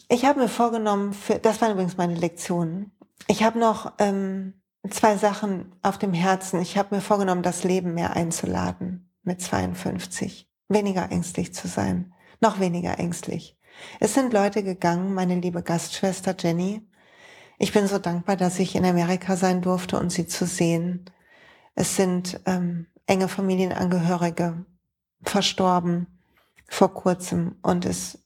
ich 0.10 0.26
habe 0.26 0.41
mir 0.41 0.49
vorgenommen, 0.49 1.13
für, 1.13 1.39
das 1.39 1.62
waren 1.62 1.71
übrigens 1.71 1.97
meine 1.97 2.15
Lektionen. 2.15 2.91
Ich 3.28 3.43
habe 3.43 3.58
noch 3.60 3.93
ähm, 3.99 4.62
zwei 4.89 5.15
Sachen 5.15 5.76
auf 5.82 5.97
dem 5.97 6.13
Herzen. 6.13 6.60
Ich 6.60 6.78
habe 6.78 6.95
mir 6.95 7.02
vorgenommen, 7.02 7.43
das 7.43 7.63
Leben 7.63 7.93
mehr 7.93 8.15
einzuladen 8.15 9.13
mit 9.21 9.41
52. 9.41 10.49
Weniger 10.67 11.12
ängstlich 11.12 11.54
zu 11.54 11.67
sein. 11.67 12.13
Noch 12.41 12.60
weniger 12.60 12.99
ängstlich. 12.99 13.58
Es 13.99 14.13
sind 14.13 14.34
Leute 14.34 14.63
gegangen, 14.63 15.13
meine 15.13 15.36
liebe 15.36 15.63
Gastschwester 15.63 16.36
Jenny, 16.38 16.86
ich 17.58 17.72
bin 17.72 17.88
so 17.88 18.00
dankbar, 18.00 18.36
dass 18.36 18.60
ich 18.60 18.76
in 18.76 18.86
Amerika 18.86 19.36
sein 19.36 19.62
durfte 19.62 20.00
und 20.00 20.12
sie 20.12 20.28
zu 20.28 20.46
sehen. 20.46 21.06
Es 21.76 21.96
sind 21.96 22.39
ähm, 22.46 22.88
enge 23.06 23.28
Familienangehörige 23.28 24.66
verstorben 25.22 26.08
vor 26.68 26.94
kurzem 26.94 27.58
und 27.62 27.86
es 27.86 28.20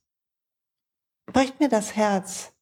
bricht 1.26 1.60
mir 1.60 1.70
das 1.70 1.96
Herz, 1.96 2.54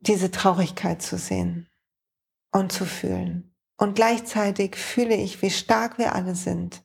diese 0.00 0.30
Traurigkeit 0.30 1.02
zu 1.02 1.16
sehen 1.16 1.68
und 2.52 2.72
zu 2.72 2.84
fühlen. 2.84 3.54
Und 3.76 3.94
gleichzeitig 3.94 4.76
fühle 4.76 5.16
ich, 5.16 5.42
wie 5.42 5.50
stark 5.50 5.98
wir 5.98 6.14
alle 6.14 6.34
sind. 6.34 6.84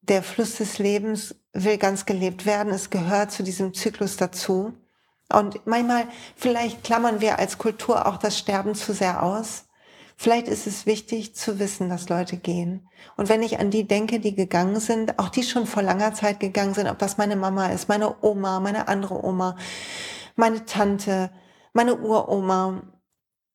Der 0.00 0.22
Fluss 0.22 0.56
des 0.56 0.78
Lebens 0.78 1.34
will 1.52 1.78
ganz 1.78 2.04
gelebt 2.04 2.46
werden. 2.46 2.72
Es 2.72 2.90
gehört 2.90 3.30
zu 3.30 3.42
diesem 3.42 3.72
Zyklus 3.74 4.16
dazu. 4.16 4.74
Und 5.34 5.66
manchmal, 5.66 6.06
vielleicht 6.36 6.84
klammern 6.84 7.20
wir 7.20 7.38
als 7.38 7.58
Kultur 7.58 8.06
auch 8.06 8.18
das 8.18 8.38
Sterben 8.38 8.74
zu 8.74 8.92
sehr 8.92 9.22
aus. 9.22 9.64
Vielleicht 10.16 10.46
ist 10.46 10.68
es 10.68 10.86
wichtig 10.86 11.34
zu 11.34 11.58
wissen, 11.58 11.88
dass 11.88 12.08
Leute 12.08 12.36
gehen. 12.36 12.88
Und 13.16 13.28
wenn 13.28 13.42
ich 13.42 13.58
an 13.58 13.70
die 13.70 13.84
denke, 13.84 14.20
die 14.20 14.36
gegangen 14.36 14.78
sind, 14.78 15.18
auch 15.18 15.28
die 15.28 15.42
schon 15.42 15.66
vor 15.66 15.82
langer 15.82 16.14
Zeit 16.14 16.38
gegangen 16.38 16.74
sind, 16.74 16.88
ob 16.88 16.98
das 16.98 17.18
meine 17.18 17.34
Mama 17.34 17.66
ist, 17.66 17.88
meine 17.88 18.22
Oma, 18.22 18.60
meine 18.60 18.86
andere 18.86 19.24
Oma, 19.24 19.56
meine 20.36 20.64
Tante, 20.66 21.30
meine 21.72 21.96
Uroma, 21.96 22.82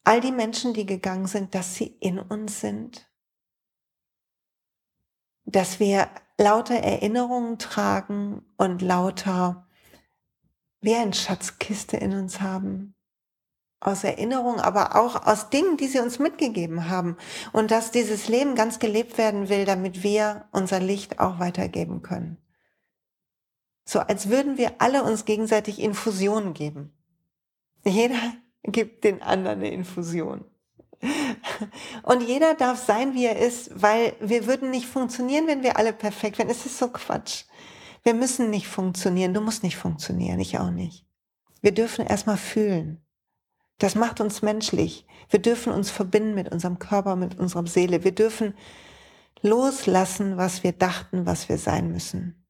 all 0.04 0.20
die 0.20 0.34
Menschen, 0.34 0.74
die 0.74 0.86
gegangen 0.86 1.28
sind, 1.28 1.56
dass 1.56 1.76
sie 1.76 1.96
in 2.02 2.20
uns 2.20 2.60
sind. 2.60 3.10
Dass 5.46 5.80
wir 5.80 6.10
lauter 6.38 6.76
Erinnerungen 6.76 7.58
tragen 7.58 8.46
und 8.58 8.82
lauter 8.82 9.66
wir 10.82 11.00
eine 11.00 11.14
Schatzkiste 11.14 11.98
in 11.98 12.14
uns 12.14 12.42
haben. 12.42 12.96
Aus 13.82 14.04
Erinnerung, 14.04 14.60
aber 14.60 14.98
auch 14.98 15.26
aus 15.26 15.50
Dingen, 15.50 15.78
die 15.78 15.88
sie 15.88 16.00
uns 16.00 16.20
mitgegeben 16.20 16.90
haben. 16.90 17.16
Und 17.54 17.72
dass 17.72 17.92
dieses 17.92 18.28
Leben 18.28 18.56
ganz 18.56 18.80
gelebt 18.80 19.18
werden 19.18 19.48
will, 19.48 19.66
damit 19.66 20.04
wir 20.04 20.48
unser 20.52 20.80
Licht 20.82 21.20
auch 21.20 21.40
weitergeben 21.40 22.02
können. 22.02 22.38
So 23.86 24.00
als 24.00 24.30
würden 24.30 24.58
wir 24.58 24.74
alle 24.80 25.04
uns 25.04 25.26
gegenseitig 25.26 25.80
Infusionen 25.80 26.54
geben. 26.54 26.94
Jeder 27.86 28.20
gibt 28.64 29.04
den 29.04 29.22
anderen 29.22 29.60
eine 29.60 29.72
Infusion. 29.72 30.46
Und 32.04 32.22
jeder 32.22 32.56
darf 32.56 32.84
sein, 32.84 33.14
wie 33.14 33.26
er 33.26 33.40
ist, 33.40 33.82
weil 33.82 34.16
wir 34.20 34.46
würden 34.46 34.70
nicht 34.70 34.86
funktionieren, 34.86 35.48
wenn 35.48 35.64
wir 35.64 35.78
alle 35.78 35.94
perfekt 35.94 36.38
wären. 36.38 36.50
Es 36.50 36.66
ist 36.66 36.78
so 36.78 36.90
Quatsch. 36.90 37.46
Wir 38.04 38.14
müssen 38.14 38.50
nicht 38.50 38.68
funktionieren. 38.68 39.34
Du 39.34 39.42
musst 39.42 39.64
nicht 39.64 39.78
funktionieren. 39.78 40.40
Ich 40.40 40.60
auch 40.60 40.72
nicht. 40.72 41.06
Wir 41.62 41.74
dürfen 41.74 42.06
erstmal 42.06 42.38
fühlen. 42.38 43.02
Das 43.78 43.96
macht 43.96 44.22
uns 44.22 44.42
menschlich. 44.42 45.06
Wir 45.30 45.40
dürfen 45.40 45.72
uns 45.72 45.90
verbinden 45.90 46.36
mit 46.36 46.52
unserem 46.52 46.80
Körper, 46.80 47.16
mit 47.16 47.40
unserer 47.40 47.66
Seele. 47.66 48.04
Wir 48.04 48.14
dürfen 48.14 48.54
loslassen, 49.42 50.38
was 50.38 50.64
wir 50.64 50.74
dachten, 50.74 51.26
was 51.26 51.50
wir 51.50 51.58
sein 51.58 51.92
müssen. 51.92 52.46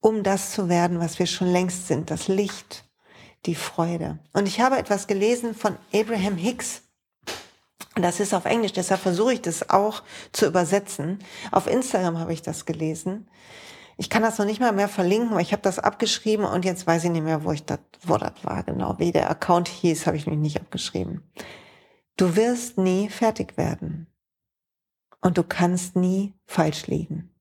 Um 0.00 0.22
das 0.22 0.52
zu 0.52 0.68
werden, 0.68 1.00
was 1.00 1.18
wir 1.18 1.26
schon 1.26 1.48
längst 1.48 1.88
sind. 1.88 2.10
Das 2.10 2.28
Licht, 2.28 2.84
die 3.46 3.54
Freude. 3.54 4.18
Und 4.34 4.46
ich 4.46 4.60
habe 4.60 4.76
etwas 4.76 5.06
gelesen 5.06 5.54
von 5.54 5.76
Abraham 5.94 6.36
Hicks. 6.36 6.82
Das 7.96 8.20
ist 8.20 8.34
auf 8.34 8.44
Englisch, 8.44 8.72
deshalb 8.72 9.00
versuche 9.00 9.34
ich 9.34 9.40
das 9.40 9.70
auch 9.70 10.02
zu 10.32 10.46
übersetzen. 10.46 11.20
Auf 11.52 11.68
Instagram 11.68 12.18
habe 12.18 12.32
ich 12.32 12.42
das 12.42 12.66
gelesen. 12.66 13.28
Ich 13.96 14.10
kann 14.10 14.22
das 14.22 14.38
noch 14.38 14.46
nicht 14.46 14.60
mal 14.60 14.72
mehr 14.72 14.88
verlinken, 14.88 15.30
weil 15.30 15.42
ich 15.42 15.52
habe 15.52 15.62
das 15.62 15.78
abgeschrieben 15.78 16.44
und 16.44 16.64
jetzt 16.64 16.86
weiß 16.86 17.04
ich 17.04 17.10
nicht 17.10 17.22
mehr, 17.22 17.44
wo 17.44 17.52
ich 17.52 17.64
das, 17.64 17.78
wo 18.02 18.16
das 18.16 18.32
war 18.42 18.62
genau. 18.64 18.98
Wie 18.98 19.12
der 19.12 19.30
Account 19.30 19.68
hieß, 19.68 20.06
habe 20.06 20.16
ich 20.16 20.26
mich 20.26 20.38
nicht 20.38 20.60
abgeschrieben. 20.60 21.22
Du 22.16 22.36
wirst 22.36 22.78
nie 22.78 23.08
fertig 23.08 23.56
werden. 23.56 24.08
Und 25.20 25.38
du 25.38 25.42
kannst 25.42 25.96
nie 25.96 26.34
falsch 26.44 26.86
liegen. 26.86 27.34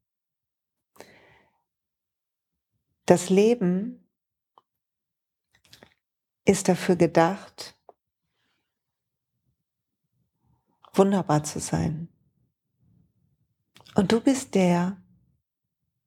Das 3.05 3.29
Leben 3.29 4.07
ist 6.45 6.69
dafür 6.69 6.95
gedacht, 6.95 7.75
wunderbar 10.93 11.43
zu 11.43 11.59
sein. 11.59 12.07
Und 13.95 14.11
du 14.11 14.21
bist 14.21 14.55
der, 14.55 15.02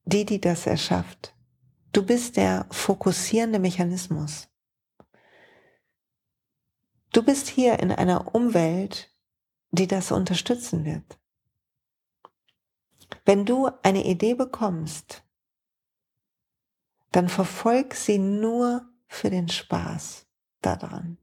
die, 0.07 0.25
die 0.25 0.41
das 0.41 0.67
erschafft. 0.67 1.35
Du 1.93 2.05
bist 2.05 2.37
der 2.37 2.67
fokussierende 2.71 3.59
Mechanismus. 3.59 4.49
Du 7.13 7.23
bist 7.23 7.49
hier 7.49 7.79
in 7.81 7.93
einer 7.93 8.35
Umwelt, 8.35 9.11
die 9.71 9.87
das 9.87 10.13
unterstützen 10.13 10.85
wird. 10.85 11.19
Wenn 13.25 13.45
du 13.45 13.69
eine 13.83 14.05
Idee 14.05 14.35
bekommst, 14.35 15.25
dann 17.13 17.29
verfolg 17.29 17.95
sie 17.95 18.19
nur 18.19 18.89
für 19.09 19.31
den 19.31 19.49
Spaß 19.49 20.27
daran. 20.61 21.19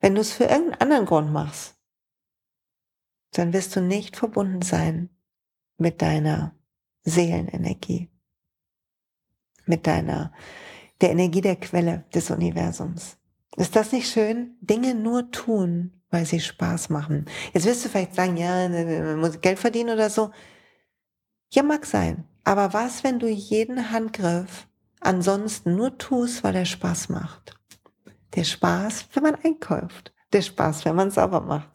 Wenn 0.00 0.14
du 0.14 0.20
es 0.20 0.32
für 0.32 0.44
irgendeinen 0.44 0.80
anderen 0.80 1.06
Grund 1.06 1.32
machst, 1.32 1.76
dann 3.32 3.52
wirst 3.52 3.76
du 3.76 3.80
nicht 3.80 4.16
verbunden 4.16 4.62
sein 4.62 5.10
mit 5.76 6.00
deiner 6.02 6.57
Seelenenergie, 7.08 8.08
mit 9.66 9.86
deiner, 9.86 10.32
der 11.00 11.10
Energie 11.10 11.40
der 11.40 11.56
Quelle 11.56 12.04
des 12.14 12.30
Universums. 12.30 13.18
Ist 13.56 13.76
das 13.76 13.92
nicht 13.92 14.10
schön? 14.10 14.56
Dinge 14.60 14.94
nur 14.94 15.30
tun, 15.30 16.02
weil 16.10 16.24
sie 16.26 16.40
Spaß 16.40 16.90
machen. 16.90 17.26
Jetzt 17.52 17.66
wirst 17.66 17.84
du 17.84 17.88
vielleicht 17.88 18.14
sagen, 18.14 18.36
ja, 18.36 18.68
ne, 18.68 18.84
ne, 18.84 19.02
man 19.02 19.20
muss 19.20 19.40
Geld 19.40 19.58
verdienen 19.58 19.90
oder 19.90 20.10
so. 20.10 20.30
Ja, 21.50 21.62
mag 21.62 21.86
sein. 21.86 22.24
Aber 22.44 22.72
was, 22.72 23.04
wenn 23.04 23.18
du 23.18 23.28
jeden 23.28 23.90
Handgriff 23.90 24.68
ansonsten 25.00 25.76
nur 25.76 25.98
tust, 25.98 26.44
weil 26.44 26.56
er 26.56 26.64
Spaß 26.64 27.08
macht? 27.08 27.54
Der 28.34 28.44
Spaß, 28.44 29.08
wenn 29.12 29.22
man 29.22 29.34
einkauft. 29.36 30.14
Der 30.32 30.42
Spaß, 30.42 30.84
wenn 30.84 30.96
man 30.96 31.10
sauber 31.10 31.40
macht. 31.40 31.70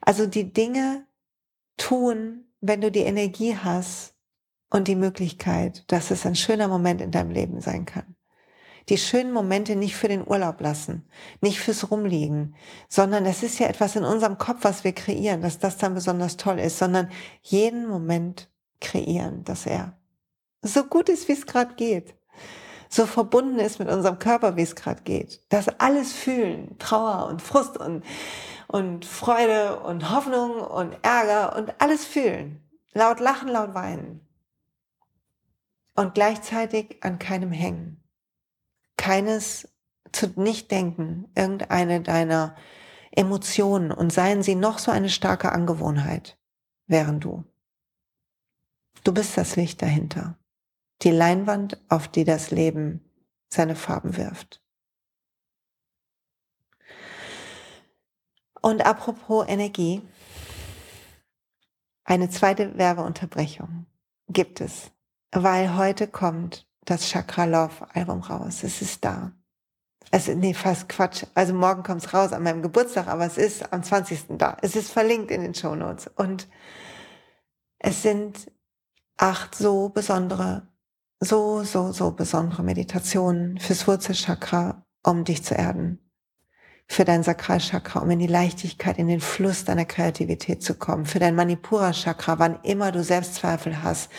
Also 0.00 0.26
die 0.26 0.52
Dinge 0.52 1.06
tun, 1.76 2.44
wenn 2.60 2.80
du 2.80 2.90
die 2.90 3.00
Energie 3.00 3.56
hast, 3.56 4.14
und 4.70 4.88
die 4.88 4.96
Möglichkeit, 4.96 5.84
dass 5.88 6.10
es 6.10 6.26
ein 6.26 6.34
schöner 6.34 6.68
Moment 6.68 7.00
in 7.00 7.10
deinem 7.10 7.30
Leben 7.30 7.60
sein 7.60 7.84
kann. 7.84 8.16
Die 8.88 8.98
schönen 8.98 9.32
Momente 9.32 9.74
nicht 9.74 9.96
für 9.96 10.06
den 10.06 10.26
Urlaub 10.26 10.60
lassen, 10.60 11.08
nicht 11.40 11.58
fürs 11.58 11.90
Rumliegen, 11.90 12.54
sondern 12.88 13.26
es 13.26 13.42
ist 13.42 13.58
ja 13.58 13.66
etwas 13.66 13.96
in 13.96 14.04
unserem 14.04 14.38
Kopf, 14.38 14.58
was 14.62 14.84
wir 14.84 14.92
kreieren, 14.92 15.42
dass 15.42 15.58
das 15.58 15.76
dann 15.76 15.94
besonders 15.94 16.36
toll 16.36 16.60
ist, 16.60 16.78
sondern 16.78 17.10
jeden 17.42 17.88
Moment 17.88 18.48
kreieren, 18.80 19.42
dass 19.42 19.66
er 19.66 19.98
so 20.62 20.84
gut 20.84 21.08
ist, 21.08 21.26
wie 21.26 21.32
es 21.32 21.46
gerade 21.46 21.74
geht, 21.74 22.14
so 22.88 23.06
verbunden 23.06 23.58
ist 23.58 23.80
mit 23.80 23.88
unserem 23.88 24.20
Körper, 24.20 24.56
wie 24.56 24.62
es 24.62 24.76
gerade 24.76 25.02
geht, 25.02 25.42
dass 25.48 25.68
alles 25.80 26.12
fühlen, 26.12 26.78
Trauer 26.78 27.26
und 27.28 27.42
Frust 27.42 27.76
und, 27.76 28.04
und 28.68 29.04
Freude 29.04 29.80
und 29.80 30.12
Hoffnung 30.12 30.60
und 30.60 30.96
Ärger 31.02 31.56
und 31.56 31.74
alles 31.80 32.04
fühlen, 32.04 32.60
laut 32.94 33.18
lachen, 33.18 33.48
laut 33.48 33.74
weinen 33.74 34.25
und 35.96 36.14
gleichzeitig 36.14 37.02
an 37.02 37.18
keinem 37.18 37.50
hängen. 37.50 38.02
Keines 38.96 39.68
zu 40.12 40.28
nicht 40.40 40.70
denken, 40.70 41.30
irgendeine 41.34 42.02
deiner 42.02 42.54
Emotionen 43.10 43.90
und 43.90 44.12
seien 44.12 44.42
sie 44.42 44.54
noch 44.54 44.78
so 44.78 44.90
eine 44.90 45.08
starke 45.08 45.52
Angewohnheit, 45.52 46.38
wären 46.86 47.20
du. 47.20 47.44
Du 49.04 49.12
bist 49.12 49.36
das 49.36 49.56
Licht 49.56 49.82
dahinter. 49.82 50.38
Die 51.02 51.10
Leinwand, 51.10 51.78
auf 51.88 52.08
die 52.08 52.24
das 52.24 52.50
Leben 52.50 53.00
seine 53.48 53.76
Farben 53.76 54.16
wirft. 54.16 54.62
Und 58.60 58.84
apropos 58.84 59.46
Energie, 59.48 60.02
eine 62.04 62.30
zweite 62.30 62.76
Werbeunterbrechung 62.76 63.86
gibt 64.28 64.60
es 64.60 64.90
weil 65.32 65.76
heute 65.76 66.06
kommt 66.08 66.66
das 66.84 67.08
Chakra 67.08 67.44
Love 67.44 67.86
Album 67.94 68.20
raus. 68.20 68.62
Es 68.62 68.80
ist 68.80 69.04
da. 69.04 69.32
Ist, 70.12 70.28
nee, 70.28 70.54
fast 70.54 70.88
Quatsch. 70.88 71.24
Also 71.34 71.52
morgen 71.52 71.82
kommt 71.82 72.04
es 72.04 72.14
raus 72.14 72.32
an 72.32 72.42
meinem 72.42 72.62
Geburtstag, 72.62 73.08
aber 73.08 73.26
es 73.26 73.38
ist 73.38 73.72
am 73.72 73.82
20. 73.82 74.38
da. 74.38 74.56
Es 74.62 74.76
ist 74.76 74.92
verlinkt 74.92 75.30
in 75.30 75.42
den 75.42 75.54
Show 75.54 75.74
Notes. 75.74 76.08
Und 76.14 76.48
es 77.78 78.02
sind 78.02 78.50
acht 79.16 79.54
so 79.54 79.88
besondere, 79.88 80.68
so, 81.20 81.64
so, 81.64 81.92
so 81.92 82.12
besondere 82.12 82.62
Meditationen 82.62 83.58
fürs 83.58 83.86
Wurzelchakra, 83.88 84.86
um 85.02 85.24
dich 85.24 85.42
zu 85.42 85.54
erden 85.54 86.05
für 86.86 87.04
dein 87.04 87.22
Sakralchakra, 87.22 88.00
um 88.00 88.10
in 88.10 88.18
die 88.18 88.26
Leichtigkeit, 88.26 88.98
in 88.98 89.08
den 89.08 89.20
Fluss 89.20 89.64
deiner 89.64 89.84
Kreativität 89.84 90.62
zu 90.62 90.74
kommen, 90.74 91.04
für 91.04 91.18
dein 91.18 91.34
Manipura-Chakra, 91.34 92.38
wann 92.38 92.58
immer 92.62 92.92
du 92.92 93.02
Selbstzweifel 93.02 93.82
hast 93.82 94.10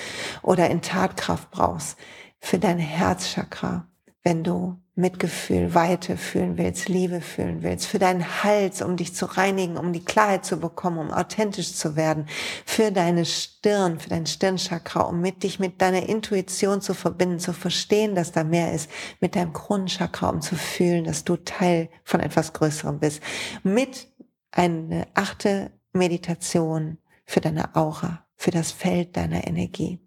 oder 0.41 0.69
in 0.69 0.81
Tatkraft 0.81 1.49
brauchst, 1.51 1.97
für 2.39 2.59
dein 2.59 2.77
Herzchakra, 2.77 3.86
wenn 4.27 4.43
du 4.43 4.75
Mitgefühl, 4.95 5.73
Weite 5.73 6.17
fühlen 6.17 6.57
willst, 6.57 6.89
Liebe 6.89 7.21
fühlen 7.21 7.63
willst, 7.63 7.87
für 7.87 7.97
deinen 7.97 8.43
Hals, 8.43 8.81
um 8.81 8.97
dich 8.97 9.15
zu 9.15 9.25
reinigen, 9.25 9.77
um 9.77 9.93
die 9.93 10.03
Klarheit 10.03 10.43
zu 10.43 10.57
bekommen, 10.57 10.97
um 10.97 11.11
authentisch 11.11 11.73
zu 11.73 11.95
werden, 11.95 12.25
für 12.65 12.91
deine 12.91 13.23
Stirn, 13.23 14.01
für 14.01 14.09
dein 14.09 14.25
Stirnchakra, 14.25 15.03
um 15.03 15.21
mit 15.21 15.43
dich 15.43 15.59
mit 15.59 15.81
deiner 15.81 16.09
Intuition 16.09 16.81
zu 16.81 16.93
verbinden, 16.93 17.39
zu 17.39 17.53
verstehen, 17.53 18.15
dass 18.15 18.33
da 18.33 18.43
mehr 18.43 18.73
ist, 18.73 18.89
mit 19.21 19.37
deinem 19.37 19.53
Kronenchakra, 19.53 20.27
um 20.27 20.41
zu 20.41 20.55
fühlen, 20.55 21.05
dass 21.05 21.23
du 21.23 21.37
Teil 21.37 21.87
von 22.03 22.19
etwas 22.19 22.51
Größerem 22.51 22.99
bist, 22.99 23.21
mit 23.63 24.09
eine 24.51 25.07
achte 25.13 25.71
Meditation 25.93 26.97
für 27.23 27.39
deine 27.39 27.77
Aura, 27.77 28.25
für 28.35 28.51
das 28.51 28.73
Feld 28.73 29.15
deiner 29.15 29.47
Energie. 29.47 30.01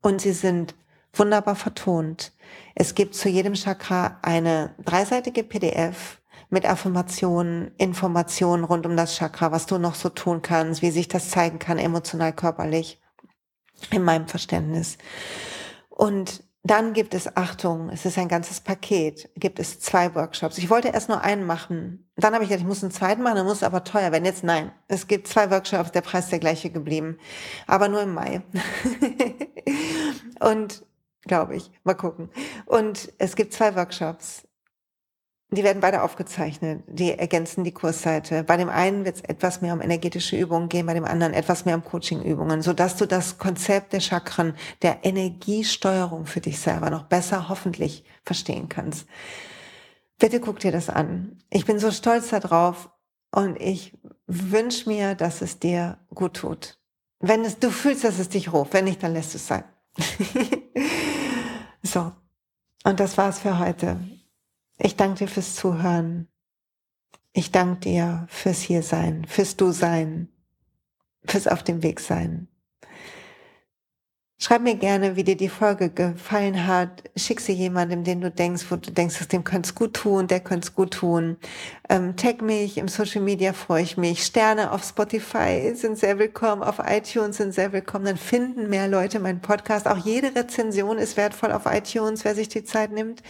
Und 0.00 0.22
sie 0.22 0.32
sind 0.32 0.74
wunderbar 1.14 1.56
vertont. 1.56 2.32
Es 2.74 2.94
gibt 2.94 3.14
zu 3.14 3.28
jedem 3.28 3.54
Chakra 3.54 4.18
eine 4.22 4.74
dreiseitige 4.84 5.44
PDF 5.44 6.20
mit 6.50 6.66
Affirmationen, 6.66 7.72
Informationen 7.78 8.64
rund 8.64 8.86
um 8.86 8.96
das 8.96 9.16
Chakra, 9.16 9.52
was 9.52 9.66
du 9.66 9.78
noch 9.78 9.94
so 9.94 10.08
tun 10.08 10.42
kannst, 10.42 10.82
wie 10.82 10.90
sich 10.90 11.08
das 11.08 11.30
zeigen 11.30 11.58
kann, 11.58 11.78
emotional, 11.78 12.32
körperlich, 12.32 13.00
in 13.90 14.02
meinem 14.02 14.28
Verständnis. 14.28 14.98
Und 15.88 16.44
dann 16.64 16.92
gibt 16.92 17.12
es, 17.14 17.36
Achtung, 17.36 17.88
es 17.88 18.04
ist 18.04 18.18
ein 18.18 18.28
ganzes 18.28 18.60
Paket, 18.60 19.30
gibt 19.34 19.58
es 19.58 19.80
zwei 19.80 20.14
Workshops. 20.14 20.58
Ich 20.58 20.70
wollte 20.70 20.88
erst 20.88 21.08
nur 21.08 21.20
einen 21.20 21.44
machen. 21.44 22.08
Dann 22.16 22.34
habe 22.34 22.44
ich 22.44 22.50
gedacht, 22.50 22.62
ich 22.62 22.68
muss 22.68 22.84
einen 22.84 22.92
zweiten 22.92 23.22
machen, 23.22 23.36
dann 23.36 23.46
muss 23.46 23.56
es 23.56 23.62
aber 23.64 23.82
teuer 23.82 24.12
werden. 24.12 24.24
Jetzt 24.24 24.44
nein, 24.44 24.70
es 24.86 25.08
gibt 25.08 25.26
zwei 25.26 25.50
Workshops, 25.50 25.90
der 25.90 26.02
Preis 26.02 26.28
der 26.28 26.38
gleiche 26.38 26.70
geblieben, 26.70 27.18
aber 27.66 27.88
nur 27.88 28.02
im 28.02 28.14
Mai. 28.14 28.42
Und 30.40 30.84
glaube 31.24 31.56
ich. 31.56 31.70
Mal 31.84 31.94
gucken. 31.94 32.30
Und 32.66 33.12
es 33.18 33.36
gibt 33.36 33.52
zwei 33.52 33.74
Workshops. 33.74 34.46
Die 35.50 35.64
werden 35.64 35.80
beide 35.80 36.02
aufgezeichnet. 36.02 36.82
Die 36.86 37.12
ergänzen 37.12 37.62
die 37.62 37.72
Kursseite. 37.72 38.42
Bei 38.42 38.56
dem 38.56 38.70
einen 38.70 39.04
wird 39.04 39.16
es 39.16 39.20
etwas 39.22 39.60
mehr 39.60 39.74
um 39.74 39.82
energetische 39.82 40.34
Übungen 40.36 40.70
gehen, 40.70 40.86
bei 40.86 40.94
dem 40.94 41.04
anderen 41.04 41.34
etwas 41.34 41.66
mehr 41.66 41.74
um 41.74 41.84
Coaching-Übungen, 41.84 42.62
sodass 42.62 42.96
du 42.96 43.06
das 43.06 43.36
Konzept 43.36 43.92
der 43.92 44.00
Chakren, 44.00 44.54
der 44.80 45.04
Energiesteuerung 45.04 46.24
für 46.24 46.40
dich 46.40 46.58
selber 46.58 46.88
noch 46.88 47.04
besser 47.04 47.50
hoffentlich 47.50 48.04
verstehen 48.24 48.70
kannst. 48.70 49.06
Bitte 50.18 50.40
guck 50.40 50.58
dir 50.60 50.72
das 50.72 50.88
an. 50.88 51.38
Ich 51.50 51.66
bin 51.66 51.78
so 51.78 51.90
stolz 51.90 52.30
darauf 52.30 52.90
und 53.30 53.60
ich 53.60 53.92
wünsche 54.26 54.88
mir, 54.88 55.14
dass 55.14 55.42
es 55.42 55.58
dir 55.58 55.98
gut 56.14 56.34
tut. 56.34 56.78
Wenn 57.20 57.44
es, 57.44 57.58
du 57.58 57.70
fühlst, 57.70 58.04
dass 58.04 58.18
es 58.18 58.30
dich 58.30 58.52
ruft, 58.52 58.72
wenn 58.72 58.84
nicht, 58.84 59.02
dann 59.02 59.12
lässt 59.12 59.34
es 59.34 59.46
sein. 59.46 59.64
so, 61.92 62.12
und 62.84 63.00
das 63.00 63.16
war's 63.18 63.40
für 63.40 63.58
heute. 63.58 64.00
Ich 64.78 64.96
danke 64.96 65.18
dir 65.18 65.28
fürs 65.28 65.54
Zuhören. 65.54 66.28
Ich 67.32 67.50
danke 67.52 67.80
dir 67.80 68.26
fürs 68.28 68.60
Hiersein, 68.60 69.24
fürs 69.26 69.56
Du-Sein, 69.56 70.28
fürs 71.24 71.46
Auf 71.46 71.62
dem 71.62 71.82
Weg 71.82 72.00
sein. 72.00 72.48
Schreib 74.42 74.62
mir 74.62 74.74
gerne, 74.74 75.14
wie 75.14 75.22
dir 75.22 75.36
die 75.36 75.48
Folge 75.48 75.88
gefallen 75.88 76.66
hat. 76.66 77.04
Schick 77.14 77.40
sie 77.40 77.52
jemandem, 77.52 78.02
den 78.02 78.20
du 78.20 78.28
denkst, 78.28 78.64
wo 78.70 78.74
du 78.74 78.90
denkst, 78.90 79.28
dem 79.28 79.44
könnte 79.44 79.68
es 79.68 79.74
gut 79.76 79.94
tun, 79.94 80.26
der 80.26 80.40
könnte 80.40 80.66
es 80.66 80.74
gut 80.74 80.94
tun. 80.94 81.36
Ähm, 81.88 82.16
tag 82.16 82.42
mich, 82.42 82.76
im 82.76 82.88
Social 82.88 83.22
Media 83.22 83.52
freue 83.52 83.84
ich 83.84 83.96
mich. 83.96 84.24
Sterne 84.24 84.72
auf 84.72 84.82
Spotify 84.82 85.72
sind 85.76 85.96
sehr 85.96 86.18
willkommen, 86.18 86.64
auf 86.64 86.80
iTunes 86.84 87.36
sind 87.36 87.54
sehr 87.54 87.72
willkommen. 87.72 88.04
Dann 88.04 88.16
finden 88.16 88.68
mehr 88.68 88.88
Leute 88.88 89.20
meinen 89.20 89.40
Podcast. 89.40 89.86
Auch 89.86 89.98
jede 89.98 90.34
Rezension 90.34 90.98
ist 90.98 91.16
wertvoll 91.16 91.52
auf 91.52 91.66
iTunes, 91.66 92.24
wer 92.24 92.34
sich 92.34 92.48
die 92.48 92.64
Zeit 92.64 92.90
nimmt. 92.90 93.22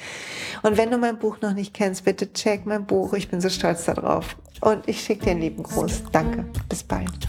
Und 0.63 0.79
wenn 0.79 0.91
du 0.91 0.97
mein 0.97 1.19
Buch 1.19 1.43
noch 1.43 1.53
nicht 1.53 1.75
kennst, 1.75 2.07
bitte 2.07 2.33
check 2.33 2.65
mein 2.65 2.87
Buch. 2.87 3.13
Ich 3.13 3.29
bin 3.29 3.43
so 3.43 3.51
stolz 3.51 3.85
darauf. 3.85 4.35
Und 4.63 4.89
ich 4.89 5.03
schicke 5.03 5.27
dir 5.27 5.31
einen 5.33 5.43
lieben 5.43 5.63
Gruß. 5.63 6.05
Danke. 6.11 6.47
Bis 6.71 6.83
bald. 6.83 7.29